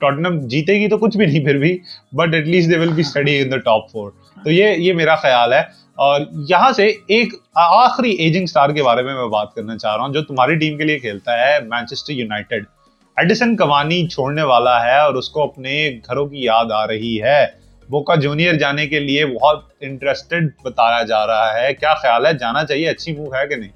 ٹوٹنم 0.00 0.38
جیتے 0.48 0.74
گی 0.74 0.88
تو 0.88 0.98
کچھ 0.98 1.16
بھی 1.16 1.26
نہیں 1.26 1.44
پھر 1.44 1.58
بھی 1.58 1.78
but 2.12 2.34
at 2.34 2.46
least 2.46 2.70
they 2.70 2.78
will 2.78 2.88
be 2.88 3.00
steady 3.00 3.40
in 3.40 3.50
the 3.50 3.56
top 3.56 3.90
four 3.90 4.10
تو 4.44 4.50
یہ 4.50 4.74
یہ 4.76 4.92
میرا 4.92 5.14
خیال 5.14 5.52
ہے۔ 5.52 5.62
اور 5.94 6.20
یہاں 6.48 6.72
سے 6.72 6.86
ایک 6.86 7.34
آخری 7.54 8.10
ایجنگ 8.10 8.46
سٹار 8.46 8.70
کے 8.70 8.82
بارے 8.82 9.02
میں 9.02 9.14
میں 9.14 9.26
بات 9.26 9.54
کرنا 9.54 9.78
چاہ 9.78 9.96
رہا 9.96 10.04
ہوں، 10.04 10.12
جو 10.12 10.22
تمہاری 10.24 10.54
ٹیم 10.54 10.76
کے 10.78 10.84
لیے 10.84 10.98
کھیلتا 10.98 11.38
ہے 11.38 11.58
مینچسٹر 11.64 12.12
یونائٹیڈ 12.12 12.64
ایڈیسن 13.16 13.56
کوانی 13.56 14.06
چھوڑنے 14.08 14.42
والا 14.42 14.84
ہے 14.84 14.98
اور 14.98 15.14
اس 15.14 15.30
کو 15.30 15.42
اپنے 15.42 15.98
گھروں 16.06 16.26
کی 16.26 16.44
یاد 16.44 16.72
آ 16.72 16.86
رہی 16.86 17.22
ہے۔ 17.22 17.46
بوکا 17.88 18.14
جونیئر 18.14 18.54
جانے 18.54 18.86
کے 18.86 18.98
لیے 19.00 19.26
بہت 19.26 19.64
انٹرسٹڈ 19.80 20.48
بتایا 20.64 21.02
جا 21.02 21.26
رہا 21.26 21.60
ہے۔ 21.60 21.74
کیا 21.74 21.94
خیال 21.94 22.26
ہے؟ 22.26 22.32
جانا 22.32 22.64
چاہیے، 22.64 22.88
اچھی 22.88 23.16
موو 23.16 23.34
ہے 23.34 23.46
کہ 23.48 23.56
نہیں؟ 23.56 23.72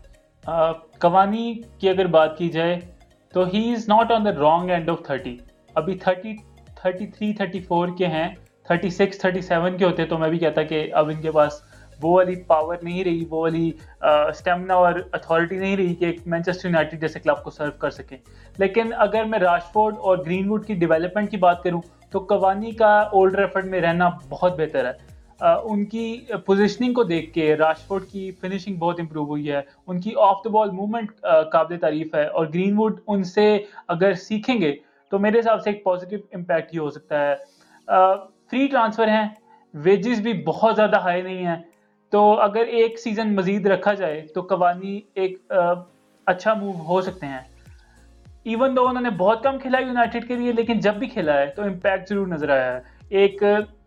کوانی 0.99 1.55
کی 1.79 1.89
اگر 1.89 2.07
بات 2.07 2.39
کی 2.39 2.49
جائے 2.49 2.81
تو 3.33 3.45
he 3.53 3.73
is 3.73 3.89
not 3.89 4.11
on 4.13 4.25
the 4.25 4.31
wrong 4.31 4.71
end 4.71 4.91
of 4.91 4.99
thirty 5.07 5.37
ابھی 5.75 5.95
thirty 5.95 6.37
thirty 6.81 7.07
three 7.07 7.33
thirty 7.33 7.61
four 7.61 7.89
کے 7.99 8.07
ہیں. 8.07 8.29
تھرٹی 8.67 8.91
سکس 8.91 9.19
تھرٹی 9.19 9.41
سیون 9.41 9.77
کے 9.77 9.85
ہوتے 9.85 10.05
تو 10.07 10.19
میں 10.19 10.29
بھی 10.29 10.39
کہتا 10.39 10.63
کہ 10.63 10.89
اب 10.95 11.09
ان 11.09 11.21
کے 11.21 11.31
پاس 11.31 11.61
وہ 12.03 12.13
والی 12.13 12.35
پاور 12.43 12.77
نہیں 12.83 13.05
رہی، 13.05 13.25
وہ 13.31 13.41
والی 13.41 13.71
اسٹیمنا 14.03 14.75
اور 14.75 14.95
اتھارٹی 15.13 15.59
نہیں 15.59 15.77
رہی 15.77 15.95
کہ 15.95 16.05
ایک 16.05 16.21
مینچسٹر 16.27 16.69
یونائٹیڈ 16.69 17.01
جیسے 17.01 17.21
کلب 17.21 17.43
کو 17.43 17.51
سرو 17.51 17.71
کر 17.79 17.91
سکیں۔ 17.91 18.17
لیکن 18.59 18.91
اگر 18.97 19.25
میں 19.25 19.39
راشفورڈ 19.39 19.95
اور 19.99 20.19
گرین 20.27 20.49
ووڈ 20.49 20.67
کی 20.67 20.75
ڈیولپمنٹ 20.75 21.31
کی 21.31 21.37
بات 21.37 21.63
کروں 21.63 21.81
تو 22.11 22.21
کوانی 22.21 22.71
کا 22.71 22.99
اولڈ 22.99 23.35
ریفرڈ 23.35 23.65
میں 23.65 23.81
رہنا 23.81 24.09
بہت 24.29 24.59
بہتر 24.59 24.85
ہے۔ 24.85 24.93
ان 25.43 25.85
کی 25.85 26.05
پوزیشننگ 26.47 26.93
کو 26.95 27.03
دیکھ 27.05 27.33
کے 27.35 27.55
راشفورڈ 27.57 28.05
کی 28.11 28.31
فنشنگ 28.41 28.77
بہت 28.79 29.01
امپروو 29.01 29.25
ہوئی 29.27 29.51
ہے، 29.53 29.61
ان 29.87 30.01
کی 30.01 30.13
آف 30.21 30.45
دا 30.45 30.51
بال 30.51 30.71
موومنٹ 30.71 31.11
قابل 31.53 31.79
تعریف 31.79 32.15
ہے، 32.15 32.25
اور 32.27 32.47
گرین 32.55 32.77
ووڈ 32.79 33.01
ان 33.07 33.25
سے 33.25 33.47
اگر 33.89 34.15
سیکھیں 34.21 34.61
گے 34.61 34.75
تو 35.13 35.19
میرے 35.19 35.41
حساب 35.41 35.63
سے 35.63 35.71
ایک 35.71 35.83
پازیٹیو 35.85 36.19
امپیکٹ 36.33 36.73
ہی 36.75 36.79
ہو 36.79 36.91
سکتا 36.91 37.21
ہے۔ 37.21 37.35
فری 38.51 38.67
ٹرانسفر 38.67 39.09
ہیں 39.09 39.29
ویجز 39.75 40.21
بھی 40.21 40.33
بہت 40.47 40.77
زیادہ 40.77 40.99
ہائی 41.01 41.23
نہیں 41.23 41.47
ہیں۔ 41.47 41.57
تو 42.13 42.23
اگر 42.41 42.67
ایک 42.79 42.99
سیزن 43.01 43.35
مزید 43.35 43.67
رکھا 43.67 43.93
جائے 43.95 44.21
تو 44.35 44.41
قوانی 44.49 45.01
ایک 45.15 45.53
اچھا 46.27 46.55
موو 46.55 46.73
ہو 46.89 47.01
سکتے 47.01 47.27
ہیں۔ 47.27 47.39
ایون 48.45 48.77
دو 48.77 48.87
انہوں 48.89 49.03
نے 49.03 49.11
بہت 49.19 49.43
کم 49.43 49.59
کھیلا 49.59 49.79
یونائٹیڈ 49.79 50.27
کے 50.29 50.37
لیے، 50.37 50.53
لیکن 50.53 50.81
جب 50.81 50.95
بھی 50.95 51.07
کھیلا 51.09 51.39
ہے 51.39 51.47
تو 51.47 51.63
امپیکٹ 51.63 52.09
ضرور 52.09 52.27
نظر 52.27 52.51
آیا 52.51 52.75
ہے۔ 52.75 52.81
ایک 53.11 53.43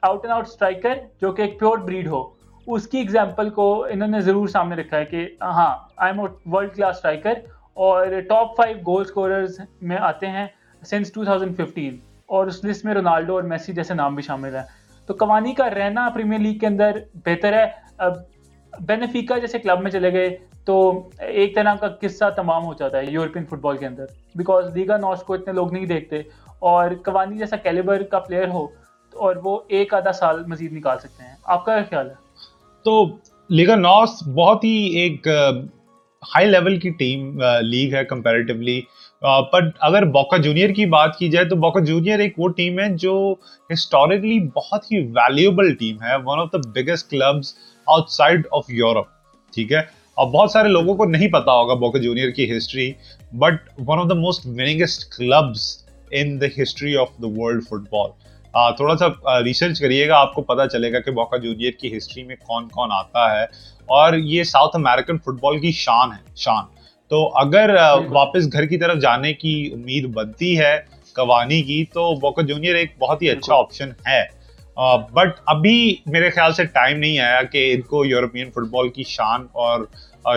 آؤٹ 0.06 0.26
اینڈ 0.26 0.34
آؤٹ 0.34 0.48
اسٹرائکر 0.48 0.94
جو 1.22 1.32
کہ 1.32 1.42
ایک 1.42 1.60
پیور 1.60 1.78
بریڈ 1.78 2.08
ہو۔ 2.08 2.24
اس 2.68 2.88
کی 2.88 2.98
ایگزامپل 2.98 3.50
کو 3.50 3.84
انہوں 3.84 4.08
نے 4.08 4.20
ضرور 4.22 4.48
سامنے 4.48 4.76
رکھا 4.76 4.98
ہے 4.98 5.06
کہ 5.06 5.28
ہاں 5.42 5.78
I 5.98 6.12
am 6.12 6.54
world 6.54 6.74
class 6.76 6.96
striker 6.96 7.34
اور 7.74 8.08
ٹاپ 8.30 8.56
فائیو 8.58 8.78
گول 8.78 9.02
اسکوررز 9.02 9.60
میں 9.82 9.98
آتے 10.00 10.28
ہیں 10.28 10.46
سنس 10.82 11.12
2015 11.20 11.96
اور 12.26 12.48
اس 12.48 12.64
لسٹ 12.66 12.86
میں 12.86 12.94
رونالڈو 12.94 13.36
اور 13.36 13.44
میسی 13.44 13.74
جیسے 13.74 13.94
نام 13.94 14.16
بھی 14.16 14.24
شامل 14.24 14.56
ہیں۔ 14.56 14.64
تو 15.08 15.14
کوانی 15.14 15.54
کا 15.54 15.70
رہنا 15.70 16.10
پریمیئر 16.14 16.42
لیگ 16.42 16.60
کے 16.60 16.68
اندر 16.68 16.98
بہتر 17.14 17.54
ہے۔ 17.54 17.66
بینیفیکا 18.80 19.38
جیسے 19.38 19.60
کلب 19.60 19.82
میں 19.82 19.92
چلے 19.92 20.14
گئے 20.14 20.38
تو 20.66 21.08
ایک 21.20 21.56
طرح 21.56 21.76
کا 21.76 21.88
قصہ 22.02 22.30
تمام 22.36 22.66
ہو 22.66 22.74
جاتا 22.74 22.98
ہے 22.98 23.06
یورپین 23.06 23.46
فٹ 23.46 23.60
بال 23.62 23.78
کے 23.78 23.86
اندر۔ 23.86 24.06
بیکاز 24.36 24.76
لیگا 24.78 24.98
نوس 24.98 25.22
کو 25.24 25.34
اتنے 25.34 25.54
لوگ 25.54 25.74
نہیں 25.74 25.86
دیکھتے 25.86 26.22
اور 26.60 26.90
کوانی 27.06 27.38
جیسا 27.38 27.56
کیلیبر 27.56 28.04
کا 28.04 28.20
پلیئر 28.20 28.48
ہو 28.48 28.66
اور 29.15 29.36
وہ 29.43 29.60
ایک 29.67 29.93
آدھا 29.93 30.12
سال 30.12 30.43
مزید 30.48 30.74
نکال 30.74 31.00
سکتے 31.00 31.24
ہیں۔ 31.24 31.36
آپ 31.43 31.65
کا 31.65 31.75
کیا 31.75 31.84
خیال 31.89 32.10
ہے؟ 32.10 32.13
تو 32.84 33.17
لیگا 33.50 33.75
نوس 33.75 34.10
بہت 34.36 34.63
ہی 34.63 34.75
ایک 35.00 35.27
ہائی 36.24 36.48
لیول 36.48 36.79
کی 36.79 36.89
ٹیم 36.89 37.41
لیگ 37.62 37.93
ہے 37.93 38.05
کمپیریٹیولی 38.05 38.81
پر 39.51 39.69
اگر 39.79 40.05
بوکا 40.05 40.38
جونیئر 40.38 40.69
کی 40.69 40.86
بات 40.86 41.17
کی 41.17 41.29
جائے 41.29 41.45
تو 41.45 41.55
بوکا 41.55 41.79
جونیئر 41.79 42.19
ایک 42.19 42.34
وہ 42.38 42.50
ٹیم 42.50 42.79
ہے 42.79 42.89
جو 42.98 43.36
ہسٹوریکلی 43.74 44.39
بہت 44.39 44.91
ہی 44.91 45.00
ویلیوبل 45.00 45.74
ٹیم 45.75 46.01
ہے 46.01 46.15
one 46.25 46.39
of 46.39 46.48
the 46.53 46.57
biggest 46.57 47.10
clubs 47.10 47.53
outside 48.10 48.48
of 48.51 48.63
Europe 48.69 49.05
ٹھیک 49.53 49.72
ہے؟ 49.72 49.79
اور 50.17 50.27
بہت 50.27 50.51
سارے 50.51 50.67
لوگوں 50.67 50.93
کو 50.95 51.05
نہیں 51.05 51.27
پتا 51.27 51.51
ہوگا 51.51 51.74
بوکا 51.74 52.00
جونیئر 52.00 52.29
کی 52.29 52.57
history 52.57 52.91
but 53.34 53.53
one 53.88 54.00
of 54.00 54.10
the 54.10 54.15
most 54.15 54.45
winningest 54.45 55.17
clubs 55.17 55.86
in 56.12 56.41
the 56.41 56.45
history 56.62 56.98
of 56.98 57.07
the 57.22 57.27
world 57.27 57.63
football 57.91 58.25
تھوڑا 58.56 58.98
سا 58.98 59.44
ریسرچ 59.44 59.80
کریے 59.80 60.08
گا 60.08 60.18
آپ 60.18 60.34
کو 60.34 60.42
پتا 60.42 60.68
چلے 60.68 60.94
گا 60.94 61.00
کہ 61.00 61.12
بوکا 61.12 61.38
جونیئر 61.38 61.72
کی 61.72 61.98
ہسٹری 61.98 62.24
میں 62.24 62.36
کون 62.36 62.68
کون 62.68 62.90
آتا 62.92 63.40
ہے۔ 63.40 63.44
اور 63.86 64.14
یہ 64.14 64.44
ساؤتھ 64.44 64.76
امیرکن 64.76 65.18
فٹ 65.18 65.40
بال 65.42 65.60
کی 65.60 65.72
شان 65.72 66.12
ہے 66.12 66.32
شان۔ 66.36 66.64
تو 67.08 67.32
اگر 67.36 67.76
واپس 68.10 68.54
گھر 68.54 68.66
کی 68.66 68.78
طرف 68.78 68.98
جانے 69.02 69.34
کی 69.34 69.70
امید 69.74 70.06
بنتی 70.06 70.60
ہے 70.60 70.78
کوانی 71.16 71.62
کی 71.62 71.86
تو 71.94 72.16
بوکا 72.16 72.42
جونیئر 72.42 72.76
ایک 72.76 73.00
بہت 73.00 73.22
ہی 73.22 73.30
اچھا 73.30 73.56
آپشن 73.56 73.90
ہے۔ 74.08 74.24
بٹ 75.14 75.30
ابھی 75.46 75.96
میرے 76.06 76.30
خیال 76.30 76.54
سے 76.54 76.66
ٹائم 76.66 77.00
نہیں 77.00 77.20
آیا 77.20 77.44
کہ 77.44 77.74
ان 77.74 77.82
کو 77.82 78.06
یورپین 78.06 78.52
فٹ 78.52 78.70
بال 78.72 78.90
کی 78.90 79.04
شان 79.04 79.48
اور 79.52 79.80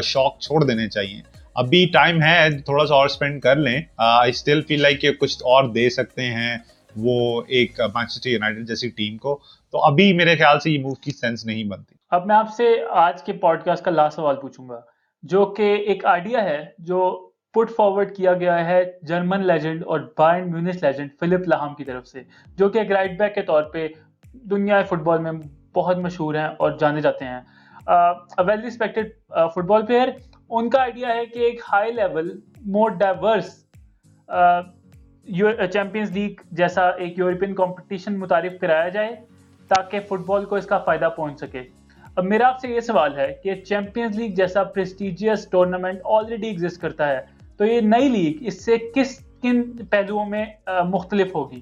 شوق 0.02 0.38
چھوڑ 0.38 0.64
دینے 0.64 0.88
چاہیے۔ 0.88 1.20
ابھی 1.54 1.86
ٹائم 1.92 2.22
ہے 2.22 2.60
تھوڑا 2.64 2.86
سا 2.86 2.94
اور 2.94 3.06
اسپینڈ 3.06 3.42
کر 3.42 3.56
لیں۔ 3.56 3.80
آئی 3.96 4.30
اسٹل 4.30 4.62
فیل 4.62 4.82
لائک 4.82 5.00
کہ 5.00 5.12
کچھ 5.12 5.36
اور 5.36 5.64
دے 5.64 5.90
سکتے 5.90 6.22
ہیں۔ 6.22 6.56
وہ 6.98 7.42
ایک 7.48 7.80
مانچسٹر 7.94 8.30
یونائٹیڈ 8.30 8.66
جیسی 8.68 8.88
ٹیم 8.96 9.16
کو، 9.16 9.38
تو 9.74 9.84
ابھی 9.84 10.12
میرے 10.12 10.36
خیال 10.36 10.60
سے 10.60 10.70
یہ 10.70 10.82
موو 10.82 10.94
کی 10.94 11.10
سینس 11.10 11.44
نہیں 11.46 11.64
بنتی۔ 11.64 11.94
اب 12.10 12.26
میں 12.26 12.36
آپ 12.36 12.54
سے 12.56 12.74
آج 12.98 13.22
کے 13.22 13.32
پوڈ 13.40 13.62
کاسٹ 13.64 13.84
کا 13.84 13.90
لاسٹ 13.90 14.16
سوال 14.16 14.36
پوچھوں 14.40 14.68
گا، 14.68 14.80
جو 15.22 15.44
کہ 15.56 15.74
ایک 15.76 16.04
آئیڈیا 16.06 16.44
ہے 16.44 16.62
جو 16.78 17.10
پٹ 17.54 17.70
فارورڈ 17.76 18.14
کیا 18.16 18.32
گیا 18.34 18.64
ہے 18.66 18.82
جرمن 19.02 19.46
لیجنڈ 19.46 19.84
اور 19.86 20.00
بائن 20.18 20.50
میونس 20.52 20.82
لیجنڈ 20.82 21.10
فلپ 21.20 21.48
لہام 21.48 21.74
کی 21.74 21.84
طرف 21.84 22.06
سے، 22.06 22.22
جو 22.58 22.68
کہ 22.68 22.78
ایک 22.78 22.90
رائٹ 22.92 23.18
بیک 23.18 23.34
کے 23.34 23.42
طور 23.42 23.62
پہ 23.72 23.86
دنیا 24.50 24.82
فٹ 24.82 25.02
بال 25.04 25.18
میں 25.18 25.32
بہت 25.74 25.98
مشہور 25.98 26.34
ہیں 26.34 26.46
اور 26.46 26.72
جانے 26.80 27.00
جاتے 27.00 27.24
ہیں۔ 27.24 27.40
ویل 28.38 28.60
ریسپیکٹڈ 28.60 29.10
فٹ 29.54 29.64
بال 29.64 29.86
پلیئر 29.86 30.08
ان 30.50 30.68
کا 30.70 30.80
آئیڈیا 30.80 31.14
ہے 31.14 31.24
کہ 31.26 31.38
ایک 31.38 31.60
high 31.68 31.92
level 31.92 32.30
more 32.66 32.90
diverse 33.00 33.54
Champions 35.72 36.10
League 36.10 36.30
جیسا 36.52 36.88
ایک 36.88 37.18
یورپین 37.18 37.54
کمپٹیشن 37.54 38.18
متعارف 38.18 38.52
کرایا 38.60 38.88
جائے 38.88 39.16
تاکہ 39.68 40.00
فٹ 40.00 40.20
بال 40.26 40.44
کو 40.44 40.56
اس 40.56 40.66
کا 40.66 40.78
فائدہ 40.78 41.08
پہنچ 41.16 41.40
سکے۔ 41.40 41.60
اب 42.16 42.24
میرا 42.24 42.48
آپ 42.48 42.60
سے 42.60 42.68
یہ 42.68 42.80
سوال 42.80 43.16
ہے 43.16 43.34
کہ 43.42 43.54
چیمپئنز 43.54 44.16
لیگ 44.16 44.30
جیسا 44.30 44.64
پریسٹیجیس 44.64 45.48
ٹورنامنٹ 45.50 45.98
آلریڈی 46.04 46.46
ایگزسٹ 46.46 46.80
کرتا 46.80 47.08
ہے، 47.08 47.18
تو 47.56 47.64
یہ 47.64 47.80
نئی 47.80 48.08
لیگ 48.08 48.34
اس 48.40 48.64
سے 48.64 48.76
کس 48.94 49.18
کن 49.42 49.62
پہلوؤں 49.90 50.26
میں 50.26 50.44
مختلف 50.84 51.34
ہوگی؟ 51.34 51.60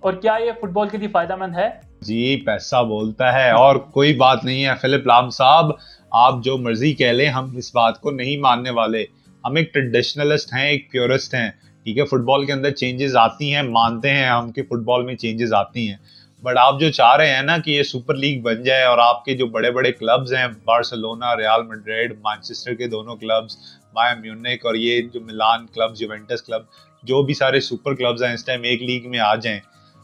اور 0.00 0.12
کیا 0.12 0.36
یہ 0.46 0.52
فٹ 0.52 0.68
بال 0.68 0.88
کے 0.88 0.98
لیے 0.98 1.08
فائدہ 1.08 1.36
مند 1.36 1.56
ہے؟ 1.56 1.68
جی 2.00 2.42
پیسہ 2.46 2.82
بولتا 2.82 3.32
ہے۔ 3.32 3.50
اور 3.50 3.76
کوئی 3.76 4.14
بات 4.14 4.44
نہیں 4.44 4.64
ہے، 4.64 4.70
فلپ 4.80 5.06
لام 5.06 5.30
صاحب، 5.30 5.70
آپ 6.10 6.44
جو 6.44 6.58
مرضی 6.58 6.92
کہہ 6.92 7.12
لیں، 7.12 7.28
ہم 7.28 7.56
اس 7.56 7.74
بات 7.74 8.00
کو 8.00 8.10
نہیں 8.10 8.36
ماننے 8.36 8.70
والے۔ 8.70 9.04
ہم 9.44 9.56
ایک 9.56 9.72
ٹریڈیشنلسٹ 9.72 10.54
ہیں، 10.54 10.68
ایک 10.68 10.92
پیورسٹ 10.92 11.34
ہیں۔ 11.34 11.50
ٹھیک 11.86 11.98
ہے 11.98 12.04
فٹ 12.04 12.22
بال 12.26 12.44
کے 12.46 12.52
اندر 12.52 12.70
چینجز 12.70 13.16
آتی 13.16 13.54
ہیں، 13.54 13.62
مانتے 13.62 14.10
ہیں 14.10 14.28
ہم 14.28 14.50
کہ 14.52 14.62
فٹ 14.62 14.82
بال 14.84 15.04
میں 15.04 15.14
چینجز 15.14 15.52
آتی 15.54 15.88
ہیں۔ 15.88 15.96
بٹ 16.42 16.56
آپ 16.58 16.80
جو 16.80 16.90
چاہ 16.90 17.14
رہے 17.16 17.34
ہیں 17.34 17.42
نا 17.42 17.56
کہ 17.58 17.70
یہ 17.70 17.82
سپر 17.82 18.14
لیگ 18.14 18.40
بن 18.42 18.62
جائے 18.62 18.82
اور 18.84 18.98
آپ 18.98 19.24
کے 19.24 19.34
جو 19.34 19.46
بڑے 19.46 19.70
بڑے 19.70 19.92
کلبز 19.92 20.32
ہیں 20.34 20.46
بارسلونا 20.64 21.36
ریال 21.36 21.62
میڈریڈ 21.66 22.14
مانچسٹر 22.24 22.74
کے 22.74 22.86
دونوں 22.88 23.16
کلبز 23.16 23.56
مایا 23.94 24.14
میونک 24.14 24.66
اور 24.66 24.74
یہ 24.74 25.00
جو 25.12 25.20
ملان 25.20 25.66
کلب 25.66 25.92
یوینٹس 26.00 26.42
کلب 26.42 26.62
جو 27.02 27.22
بھی 27.22 27.34
سارے 27.34 27.60
سپر 27.60 27.94
کلبز 27.94 28.22
ہیں، 28.22 28.34
اس 28.34 28.44
ٹائم 28.44 28.62
ایک 28.62 28.82
لیگ 28.82 29.08
میں 29.10 29.18
آ 29.18 29.34
جائیں۔ 29.34 29.58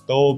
تو 0.09 0.33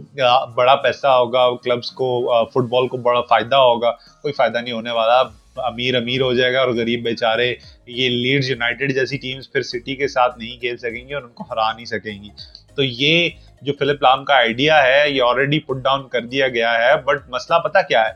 بڑا 0.54 0.74
پیسہ 0.76 1.06
ہوگا 1.06 1.48
کلبس 1.56 1.90
کو 1.90 2.08
فٹ 2.44 2.68
بال 2.70 2.88
کو 2.88 2.96
بڑا 2.96 3.20
فائدہ 3.20 3.56
ہوگا، 3.56 3.90
کوئی 4.22 4.32
فائدہ 4.32 4.58
نہیں 4.58 4.74
ہونے 4.74 4.90
والا۔ 4.90 5.22
امیر 5.56 5.94
امیر 5.94 6.20
ہو 6.20 6.32
جائے 6.32 6.52
گا 6.52 6.61
اور 6.61 6.68
غریب 6.68 7.02
بیچارے 7.02 7.54
یہ 7.87 8.08
لیڈز 8.08 8.50
یونائٹیڈ 8.50 8.94
جیسی 8.94 9.16
ٹیمز 9.16 9.52
پھر 9.52 9.62
سٹی 9.62 9.96
کے 9.96 10.08
ساتھ 10.08 10.38
نہیں 10.38 10.61
کھیل 10.61 10.76
سکیں 10.76 11.08
گی 11.08 11.14
اور 11.14 11.23
ان 11.23 11.28
کو 11.28 11.44
ہرا 11.50 11.73
نہیں 11.73 11.84
سکیں 11.84 12.23
گی۔ 12.23 12.28
تو 12.75 12.82
یہ 12.82 13.28
جو 13.62 13.73
فلپ 13.78 14.02
لام 14.02 14.25
کا 14.25 14.34
آئیڈیا 14.34 14.82
ہے 14.82 15.11
یہ 15.11 15.23
آلریڈی 15.23 15.58
پٹ 15.58 15.76
ڈاؤن 15.76 16.08
کر 16.08 16.20
دیا 16.20 16.49
گیا 16.49 16.75
ہے 16.75 16.96
بٹ 16.96 17.28
مسئلہ 17.28 17.58
پتا 17.58 17.82
کیا 17.82 18.04
ہے؟ 18.04 18.12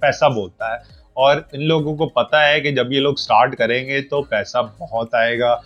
پیسہ 0.00 0.24
بولتا 0.24 0.72
ہے۔ 0.72 0.76
اور 1.12 1.36
ان 1.52 1.66
لوگوں 1.66 1.96
کو 1.96 2.08
پتا 2.08 2.48
ہے 2.48 2.60
کہ 2.60 2.70
جب 2.70 2.92
یہ 2.92 3.00
لوگ 3.00 3.12
اسٹارٹ 3.12 3.56
کریں 3.56 3.86
گے 3.86 4.00
تو 4.02 4.22
پیسہ 4.22 4.58
بہت 4.78 5.14
آئے 5.14 5.38
گا۔ 5.38 5.56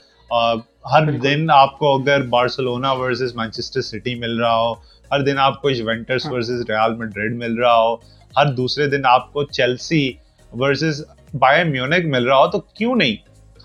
ہر 0.92 1.10
دن 1.12 1.46
آپ 1.50 1.78
کو 1.78 2.02
اگر 2.02 2.22
بارسلونا 2.22 2.92
ورسز 2.92 3.34
مانچسٹر 3.34 3.80
سٹی 3.80 4.14
مل 4.14 4.40
رہا 4.40 4.56
ہو 4.56 4.72
ہر 5.10 5.20
دن 5.20 5.38
آپ 5.38 5.62
کو 5.62 5.68
ایونٹرس 5.68 6.26
ورسز 6.26 6.64
ریال 6.68 6.94
میڈرڈ 6.94 7.36
مل 7.36 7.54
رہا 7.54 7.76
ہو 7.76 7.94
ہر 8.36 8.46
دوسرے 8.46 8.86
دن 8.86 9.06
آپ 9.06 9.32
کو 9.32 9.44
چیلسی 9.44 10.12
ورسز 10.52 11.04
بائی 11.38 11.64
میونک 11.64 12.04
مل 12.04 12.24
رہا 12.24 12.36
ہو 12.36 12.50
تو 12.50 12.60
کیوں 12.60 12.96
نہیں؟ 12.96 13.16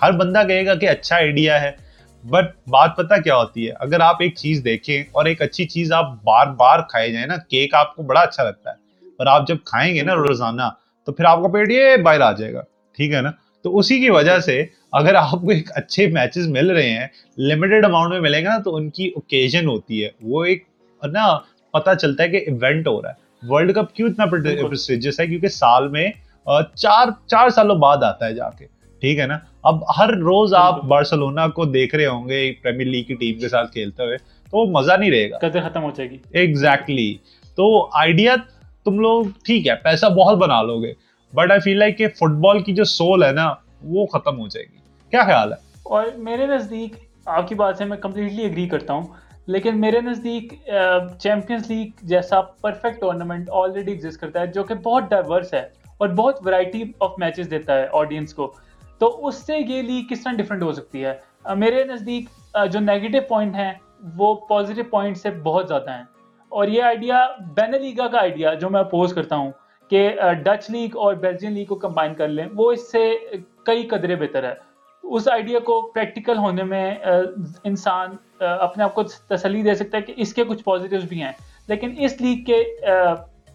ہر 0.02 0.12
بندہ 0.12 0.44
کہے 0.48 0.66
گا 0.66 0.76
کہ 0.76 0.90
اچھا 0.90 1.16
آئیڈیا 1.16 1.62
ہے 1.62 1.72
بٹ 2.24 2.46
بات 2.68 2.98
پتا 2.98 3.18
کیا 3.18 3.36
ہوتی 3.36 3.68
ہے؟ 3.68 3.74
اگر 3.80 4.00
آپ 4.00 4.16
ایک 4.20 4.36
چیز 4.36 4.64
دیکھیں 4.64 5.04
اور 5.12 5.26
ایک 5.26 5.42
اچھی 5.42 5.66
چیز 5.66 5.92
آپ 5.92 6.24
بار 6.24 6.48
بار 6.48 6.80
کھائے 6.80 7.12
جائیں 7.12 7.28
نا 7.28 7.36
کیک 7.38 7.76
آپ 7.76 7.96
کو 7.96 8.04
بڑا 8.04 8.22
اچھا 8.22 8.44
لگتا 8.44 8.70
ہے 8.70 9.10
پر 9.18 9.28
آپ 9.28 9.48
جب 9.48 9.58
کھائیں 9.66 9.96
گے 9.96 10.02
نا 10.02 10.16
روزانہ 10.16 10.62
تو 11.06 11.12
پھر 11.12 11.26
آپ 11.26 11.42
کا 11.42 11.48
پیٹ 11.48 11.72
یہ 11.72 11.98
باہر 11.98 12.22
آ 12.22 12.32
جائے 12.32 12.54
گا 12.54 12.62
ٹھیک 12.98 13.14
ہے 13.14 13.22
نا؟ 13.22 13.32
تو 13.62 13.78
اسی 13.78 14.00
کی 14.00 14.10
وجہ 14.10 14.40
سے 14.40 14.66
اگر 14.92 15.16
آپ 15.16 15.32
کو 15.32 15.50
ایک 15.50 15.70
اچھے 15.76 16.08
میچز 16.08 16.48
مل 16.48 16.72
رہے 16.72 16.90
ہیں 16.90 17.08
لمیٹڈ 17.38 17.86
اماؤنٹ 17.86 18.14
میں 18.14 18.22
ملیں 18.22 18.40
گے 18.40 18.46
نا 18.46 18.58
تو 18.58 18.76
ان 18.76 18.90
کی 18.90 19.08
اوکیزن 19.08 19.68
ہوتی 19.68 20.04
ہے۔ 20.04 20.10
وہ 20.22 20.46
ایک 20.46 20.64
نا 21.04 21.40
پتا 21.74 21.96
چلتا 21.96 22.24
ہے 22.24 22.30
کہ 22.30 22.38
ایونٹ 22.38 22.88
ہو 22.88 23.02
رہا 23.02 23.10
ہے۔ 23.10 23.48
ورلڈ 23.50 23.76
کپ 23.76 23.96
کیوں 23.96 24.10
اتنا 24.10 24.26
پرسٹیجس 24.26 25.20
ہے؟ 25.20 25.28
کیونکہ 25.28 25.48
سال 25.48 25.88
میں 25.88 26.08
چار 26.76 27.08
چار 27.28 27.50
سالوں 27.50 27.76
بعد 27.76 28.04
آتا 28.04 28.26
ہے 28.26 28.34
جا 28.34 28.50
کے 28.50 28.66
ٹھیک 29.02 29.20
ہے 29.20 29.26
نا؟ 29.26 29.38
اب 29.64 29.84
ہر 29.98 30.10
روز 30.10 30.54
آپ 30.54 30.84
بارسلونا 30.84 31.48
کو 31.48 31.66
دیکھ 31.66 31.96
رہے 31.96 32.06
ہوں 32.06 32.28
گے 32.30 32.52
پریمیئر 32.62 32.90
لیگ 32.90 33.04
کی 33.04 33.16
ٹیم 33.16 33.40
کے 33.40 33.50
ساتھ 33.50 33.72
کھیلتے 33.74 34.04
ہوئے 34.04 34.18
تو 34.18 34.58
وہ 34.58 34.66
مزہ 34.66 34.94
نہیں 34.94 35.12
رہے 35.12 35.30
گا۔ 35.32 35.38
قدر 35.38 35.70
ختم 35.70 35.84
ہو 35.84 35.90
جائے 35.96 36.10
گی۔ 36.10 36.18
ایگزیکٹلی 36.32 37.14
تو 37.56 37.68
آئیڈیا 37.94 38.36
تم 38.86 39.00
لوگ 39.00 39.26
ٹھیک 39.46 39.68
ہے 39.68 39.76
پیسہ 39.76 40.06
بہت 40.06 40.38
بنا 40.38 40.62
لو 40.62 40.82
گے 40.82 40.94
بٹ 41.34 41.52
آئی 41.52 41.60
فیل 41.60 41.78
لائک 41.80 41.98
کہ 41.98 42.08
فٹ 42.08 42.36
بال 42.42 42.60
کی 42.60 42.74
جو 42.74 42.84
سول 42.84 43.24
ہے 43.24 43.32
نا 43.32 43.54
وہ 43.84 44.06
ختم 44.06 44.40
ہو 44.40 44.48
جائے 44.48 44.66
گی۔ 44.66 44.78
کیا 45.10 45.24
خیال 45.24 45.54
ہے؟ 45.54 45.58
اور 45.84 46.06
میرے 46.18 46.48
نزدیک 46.48 46.94
آپ 47.26 47.48
کی 47.48 47.56
بات 47.56 47.78
سے 47.78 47.86
میں 47.86 47.98
کمپلیٹلی 47.98 48.46
اگری 48.46 48.68
کرتا 48.68 48.94
ہوں 48.94 49.04
لیکن 49.48 49.82
میرے 49.82 50.00
نزدیک 50.02 50.54
چیمپئنس 51.20 51.70
لیگ 51.70 51.88
جیسا 52.02 52.42
پرفیکٹ 52.42 53.00
ٹورنامنٹ 53.00 53.50
آلریڈی 53.52 53.92
ایگزٹ 53.92 54.20
کرتا 54.22 54.42
ہے 54.42 54.48
جو 54.48 54.64
کہ 54.64 54.76
بہت 54.76 55.04
ڈائیورس 55.10 55.54
ہے۔ 55.54 55.68
اور 55.98 56.10
بہت 56.10 56.48
ورائٹی 56.48 56.84
آف 57.00 57.12
میچز 57.18 57.50
دیتا 57.50 57.76
ہے 57.78 57.88
آڈینس 57.92 58.34
کو۔ 58.34 58.54
تو 58.98 59.28
اس 59.28 59.36
سے 59.36 59.58
یہ 59.58 59.82
لیگ 59.82 60.14
کس 60.14 60.24
طرح 60.24 60.34
ڈفرینٹ 60.34 60.64
ہو 60.64 60.72
سکتی 60.72 61.06
ہے؟ 61.06 61.16
میرے 61.56 61.84
نزدیک 61.84 62.26
جو 62.72 62.80
نیگیٹو 62.80 63.18
پوائنٹ 63.28 63.56
ہیں، 63.56 63.74
وہ 64.18 64.36
پازیٹیو 64.36 64.84
پوائنٹ 64.90 65.18
سے 65.18 65.30
بہت 65.30 65.68
زیادہ 65.68 65.92
ہیں۔ 65.92 66.04
اور 66.50 66.68
یہ 66.68 66.84
آئیڈیا 66.84 67.28
بین 67.54 67.72
لیگا 67.72 68.08
کا 68.08 68.20
آئیڈیا 68.22 68.54
جو 68.54 68.70
میں 68.70 68.80
اپوز 68.80 69.14
کرتا 69.14 69.36
ہوں 69.36 69.52
کہ 69.90 70.16
ڈچ 70.44 70.70
لیگ 70.70 70.98
اور 70.98 71.14
بیلجین 71.14 71.54
لیگ 71.54 71.66
کو 71.66 71.76
کمبائن 71.76 72.14
کر 72.14 72.28
لیں، 72.28 72.46
وہ 72.56 72.72
اس 72.72 72.92
سے 72.92 73.18
کئی 73.64 73.84
قدرے 73.84 74.16
بہتر 74.16 74.44
ہے۔ 74.44 74.54
اس 75.04 75.28
آئیڈیا 75.28 75.60
کو 75.60 75.82
پریکٹیکل 75.82 76.38
ہونے 76.38 76.64
میں 76.64 76.96
انسان 77.64 78.08
اپنے 78.40 78.84
آپ 78.84 78.96
کو 78.96 79.04
تسلی 79.04 79.62
دے 79.62 79.76
سکتا 79.76 79.98
ہے 79.98 80.02
کہ 80.02 80.14
اس 80.18 80.34
کے 80.34 80.44
کچھ 80.44 80.64
پازیٹیوز 80.64 81.04
بھی 81.04 81.22
ہیں۔ 81.22 81.32
لیکن 81.68 81.96
اس 81.98 82.22
لیگ 82.22 82.44
کے 82.44 82.64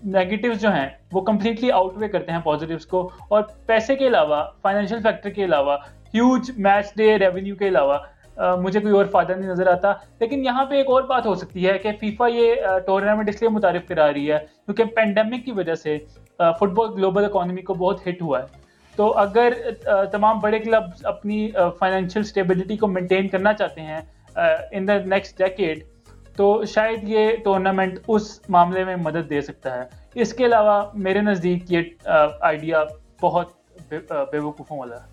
نیگیٹیوز 0.05 0.61
جو 0.61 0.73
ہیں، 0.73 0.89
وہ 1.13 1.21
کمپلیٹلی 1.21 1.71
آؤٹ 1.73 1.97
وے 1.97 2.09
کرتے 2.09 2.33
ہیں 2.33 2.41
پازیٹیوز 2.45 2.87
کو. 2.87 3.09
اور 3.29 3.43
پیسے 3.67 3.97
کے 3.97 4.07
علاوہ 4.07 4.43
فائنینشیل 4.63 5.03
فیکٹر 5.03 5.31
کے 5.31 5.45
علاوہ 5.45 5.77
ہیوج 6.15 6.51
میچ 6.57 6.95
ڈے 6.97 7.17
ریونیو 7.19 7.57
کے 7.57 7.69
علاوہ 7.69 7.99
مجھے 8.59 8.81
کوئی 8.81 8.95
اور 8.95 9.05
فائدہ 9.13 9.33
نہیں 9.33 9.51
نظر 9.51 9.67
آتا. 9.67 9.93
لیکن 10.21 10.45
یہاں 10.45 10.65
پہ 10.67 10.75
ایک 10.75 10.91
اور 10.91 11.03
بات 11.09 11.27
ہو 11.27 11.35
سکتی 11.35 11.67
ہے 11.69 11.77
کہ 11.79 11.91
فیفا 12.01 12.27
یہ 12.27 12.79
ٹورنامنٹ 12.87 13.29
اس 13.29 13.41
لیے 13.43 13.49
متعارف 13.51 13.87
کرا 13.89 14.13
رہی 14.13 14.31
ہے 14.33 14.39
کیونکہ 14.39 14.85
پینڈیمک 14.97 15.45
کی 15.45 15.53
وجہ 15.53 15.75
سے 15.75 15.99
فٹ 16.39 16.69
بال 16.69 16.93
گلوبل 16.95 17.25
اکانومی 17.25 17.63
کو 17.63 17.75
بہت 17.75 18.07
ہٹ 18.07 18.23
ہوا 18.23 18.41
ہے. 18.43 18.61
تو 18.97 19.13
اگر 19.19 19.53
تمام 20.13 20.39
بڑے 20.41 20.59
کلب 20.59 20.83
اپنی 21.05 21.51
فائنینشیل 21.79 22.23
اسٹیبلٹی 22.23 22.77
کو 22.77 22.87
مینٹین 22.89 23.29
کرنا 23.29 23.53
چاہتے 23.53 23.81
ہیں 23.81 24.01
ان 24.71 24.89
دا 24.89 24.97
نیکسٹ 25.07 25.39
ڈیکیڈ 25.39 25.83
تو 26.37 26.65
شاید 26.65 27.09
یہ 27.09 27.31
ٹورنامنٹ 27.45 27.99
اس 28.09 28.41
معاملے 28.49 28.85
میں 28.85 28.97
مدد 28.97 29.29
دے 29.31 29.41
سکتا 29.41 29.75
ہے۔ 29.77 30.21
اس 30.23 30.33
کے 30.35 30.45
علاوہ 30.47 30.81
میرے 30.95 31.21
نزدیک 31.21 31.73
یہ 31.73 32.09
آئیڈیا 32.41 32.83
بہت 33.23 33.53
بے 34.33 34.39
وقوفوں 34.39 34.79
والا 34.79 34.97
ہے۔ 34.97 35.11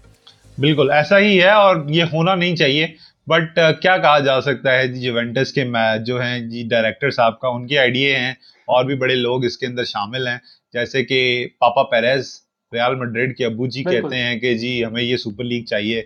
بالکل 0.58 0.92
ایسا 0.92 1.20
ہی 1.20 1.42
ہے 1.42 1.50
اور 1.50 1.76
یہ 1.90 2.04
ہونا 2.14 2.36
نہیں 2.36 2.56
چاہیے۔ 2.56 2.88
بٹ 3.28 3.60
کیا 3.82 3.98
کہا 3.98 4.20
جا 4.20 4.40
سکتا 4.42 4.74
ہے 4.78 4.88
جی 4.88 5.02
جوینٹس 5.02 5.52
کے 5.54 5.64
جو 6.06 6.22
ہیں 6.22 6.40
جی 6.50 6.64
ڈائریکٹر 6.70 7.10
صاحب 7.10 7.40
کا 7.40 7.48
ان 7.48 7.68
کے 7.68 7.78
آئیڈیا 7.80 8.20
ہیں 8.20 8.32
اور 8.68 8.86
بھی 8.86 8.96
بڑے 8.96 9.16
لوگ 9.16 9.46
اس 9.46 9.58
کے 9.58 9.66
اندر 9.66 9.84
شامل 9.84 10.28
ہیں۔ 10.28 10.38
جیسے 10.74 11.04
کہ 11.06 11.20
پاپا 11.60 11.84
پیریز 11.84 12.32
ریال 12.72 12.96
میڈرڈ 12.96 13.36
کے 13.38 13.46
ابو 13.46 13.68
جی 13.68 13.84
کہتے 13.84 14.16
ہیں 14.16 14.40
کہ 14.40 14.58
جی 14.58 14.84
ہمیں 14.86 15.02
یہ 15.04 15.18
سپر 15.18 15.44
لیگ 15.44 15.64
چاہیے۔ 15.66 16.02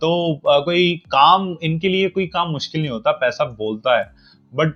تو 0.00 0.10
کوئی 0.64 0.96
کام 1.10 1.52
ان 1.60 1.78
کے 1.78 1.88
لیے 1.88 2.08
کوئی 2.08 2.26
کام 2.28 2.52
مشکل 2.52 2.80
نہیں 2.80 2.90
ہوتا 2.90 3.12
پیسہ 3.12 3.42
بولتا 3.58 3.98
ہے۔ 3.98 4.15
بٹ 4.56 4.68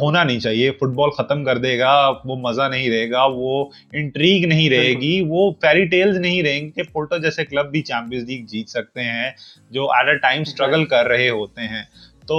ہونا 0.00 0.24
نہیں 0.24 0.40
چاہیے۔ 0.40 0.70
فٹ 0.70 0.92
بال 0.94 1.10
ختم 1.10 1.44
کر 1.44 1.58
دے 1.58 1.78
گا 1.78 2.10
وہ 2.24 2.36
مزہ 2.36 2.62
نہیں 2.70 2.90
رہے 2.90 3.10
گا 3.10 3.24
وہ 3.24 3.64
انٹریگ 3.92 4.46
نہیں 4.48 4.70
رہے 4.70 4.92
گی 4.92 5.24
وہ 5.28 5.50
فیری 5.60 5.84
ٹیلز 5.84 6.16
نہیں 6.16 6.42
رہیں 6.42 6.68
گے۔ 6.68 6.82
پورٹو 6.82 7.18
جیسے 7.18 7.44
کلب 7.44 7.70
بھی 7.70 7.82
چیمپئنز 7.82 8.24
لیگ 8.24 8.44
جیت 8.44 8.68
سکتے 8.68 9.00
ہیں 9.00 9.30
جو 9.70 9.90
ایٹ 9.90 10.08
اے 10.08 10.18
ٹائم 10.18 10.42
اسٹرگل 10.42 10.84
کر 10.84 11.06
رہے 11.06 11.28
ہوتے 11.28 11.60
ہیں۔ 11.60 11.82
تو 12.26 12.38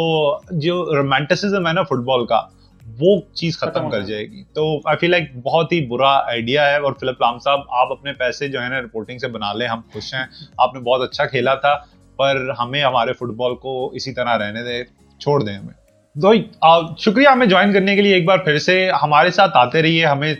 جو 0.52 0.96
رومانٹسزم 0.96 1.68
ہے 1.68 1.74
نا 1.74 1.84
فٹ 1.84 2.04
بال 2.06 2.26
کا 2.26 2.42
وہ 3.00 3.22
چیز 3.34 3.58
ختم 3.58 3.90
کر 3.90 4.02
جائے۔ 4.02 4.26
گی۔ 4.26 4.44
تو 4.54 4.76
آئی 4.86 4.98
فیل 4.98 5.12
لائک 5.12 5.24
بہت 5.44 5.72
ہی 5.72 5.86
برا 5.86 6.18
آئیڈیا 6.28 6.70
ہے 6.70 6.78
اور 6.78 6.94
فلپ 7.00 7.22
لام 7.22 7.40
صاحب 7.40 7.60
آپ 7.70 7.92
اپنے 7.92 8.14
پیسے 8.14 8.48
جو 8.48 8.64
ہے 8.64 8.70
نا 8.70 8.82
رپورٹنگ 8.82 9.18
سے 9.18 9.28
بنا 9.28 9.54
لیں 9.54 9.68
ہم 9.68 9.82
خوش 9.94 10.14
ہیں۔ 10.14 10.26
آپ 10.58 10.74
نے 10.74 10.80
بہت 10.80 11.02
اچھا 11.02 11.26
کھیلا 11.26 11.56
تھا 11.56 11.76
پر 12.18 12.50
ہمیں 12.60 12.84
ہمارے 12.84 13.14
فٹ 13.14 13.34
بال 13.36 13.56
کو 13.56 13.92
اسی 13.94 14.14
طرح 14.14 14.38
رہنے 14.38 14.64
دیں 14.64 14.84
چھوڑ 15.20 15.44
دیں 15.44 15.54
ہمیں۔ 15.54 15.81
تو 16.16 16.34
شکریہ، 16.98 17.28
ہمیں 17.28 17.46
جوائن 17.46 17.74
کرنے 17.74 17.96
کے 17.96 18.02
لیے 18.02 18.14
ایک 18.14 18.26
بار 18.26 18.38
پھر 18.38 18.58
سے 18.60 18.90
ہمارے 19.04 19.32
ساتھ 19.32 19.58
آتے 19.58 19.82
رہیے، 19.82 20.06
ہمیں 20.06 20.34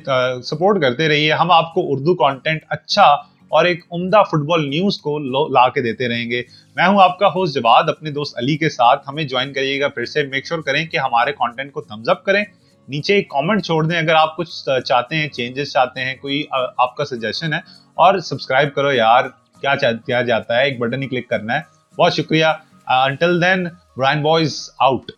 سپورٹ 0.44 0.82
کرتے 0.82 1.08
رہیے۔ 1.08 1.34
ہم 1.34 1.52
آپ 1.52 1.74
کو 1.74 1.82
اردو 1.84 2.16
کانٹینٹ 2.16 2.62
اچھا 2.70 3.04
اور 3.50 3.66
ایک 3.66 3.86
عمدہ 3.92 4.24
فٹ 4.28 4.46
بال 4.48 4.70
نیوز 4.70 4.98
کو 4.98 5.20
لا 5.50 5.70
کے 5.70 5.82
دیتے 5.82 6.08
رہیں 6.08 6.30
گے۔ 6.32 6.42
میں 6.76 6.88
ہوں 6.88 7.02
آپ 7.02 7.20
کا 7.20 7.28
ہوسٹ 7.28 7.56
جواد، 7.56 7.84
اپنے 7.90 8.12
دوست 8.12 8.38
علی 8.38 8.58
کے 8.58 8.70
ساتھ 8.70 9.04
ہمیں 9.08 9.24
جوائن 9.24 9.54
کریے 9.54 9.80
گا 9.82 9.88
پھر 9.88 10.06
سے۔ 10.06 10.24
میک 10.24 10.48
شیور 10.48 10.62
کریں 10.62 10.86
کہ 10.86 10.98
ہمارے 10.98 11.32
کانٹینٹ 11.32 11.72
کو 11.72 11.82
تھمز 11.82 12.10
اپ 12.10 12.24
کریں۔ 12.26 12.44
نیچے 12.88 13.16
ایک 13.16 13.30
کامنٹ 13.30 13.66
چھوڑ 13.66 13.84
دیں۔ 13.86 13.98
اگر 13.98 14.16
آپ 14.16 14.38
کچھ 14.38 14.70
چاہتے 14.86 15.16
ہیں 15.16 15.28
چینجز 15.28 15.72
چاہتے 15.72 16.02
ہیں، 16.02 16.16
کوئی 16.22 16.44
آپ 16.78 16.96
کا 16.96 17.06
سجیشن 17.06 17.54
ہے 17.54 17.60
اور 17.94 18.20
سبسکرائب 18.20 18.76
کرو 18.76 18.92
یار۔ 18.94 19.24
کیا 19.62 19.76
کیا 20.06 20.22
جاتا 20.22 20.58
ہے؟ 20.58 20.64
ایک 20.64 20.80
بٹن 20.80 21.04
ہی 21.04 21.08
کلک 21.08 21.30
کرنا 21.30 21.56
ہے۔ 21.56 21.62
بہت 21.98 22.14
شکریہ۔ 22.14 22.46
Until 22.88 23.42
then 23.42 23.68
Brown 23.98 24.22
boys 24.22 24.70
out 24.80 25.12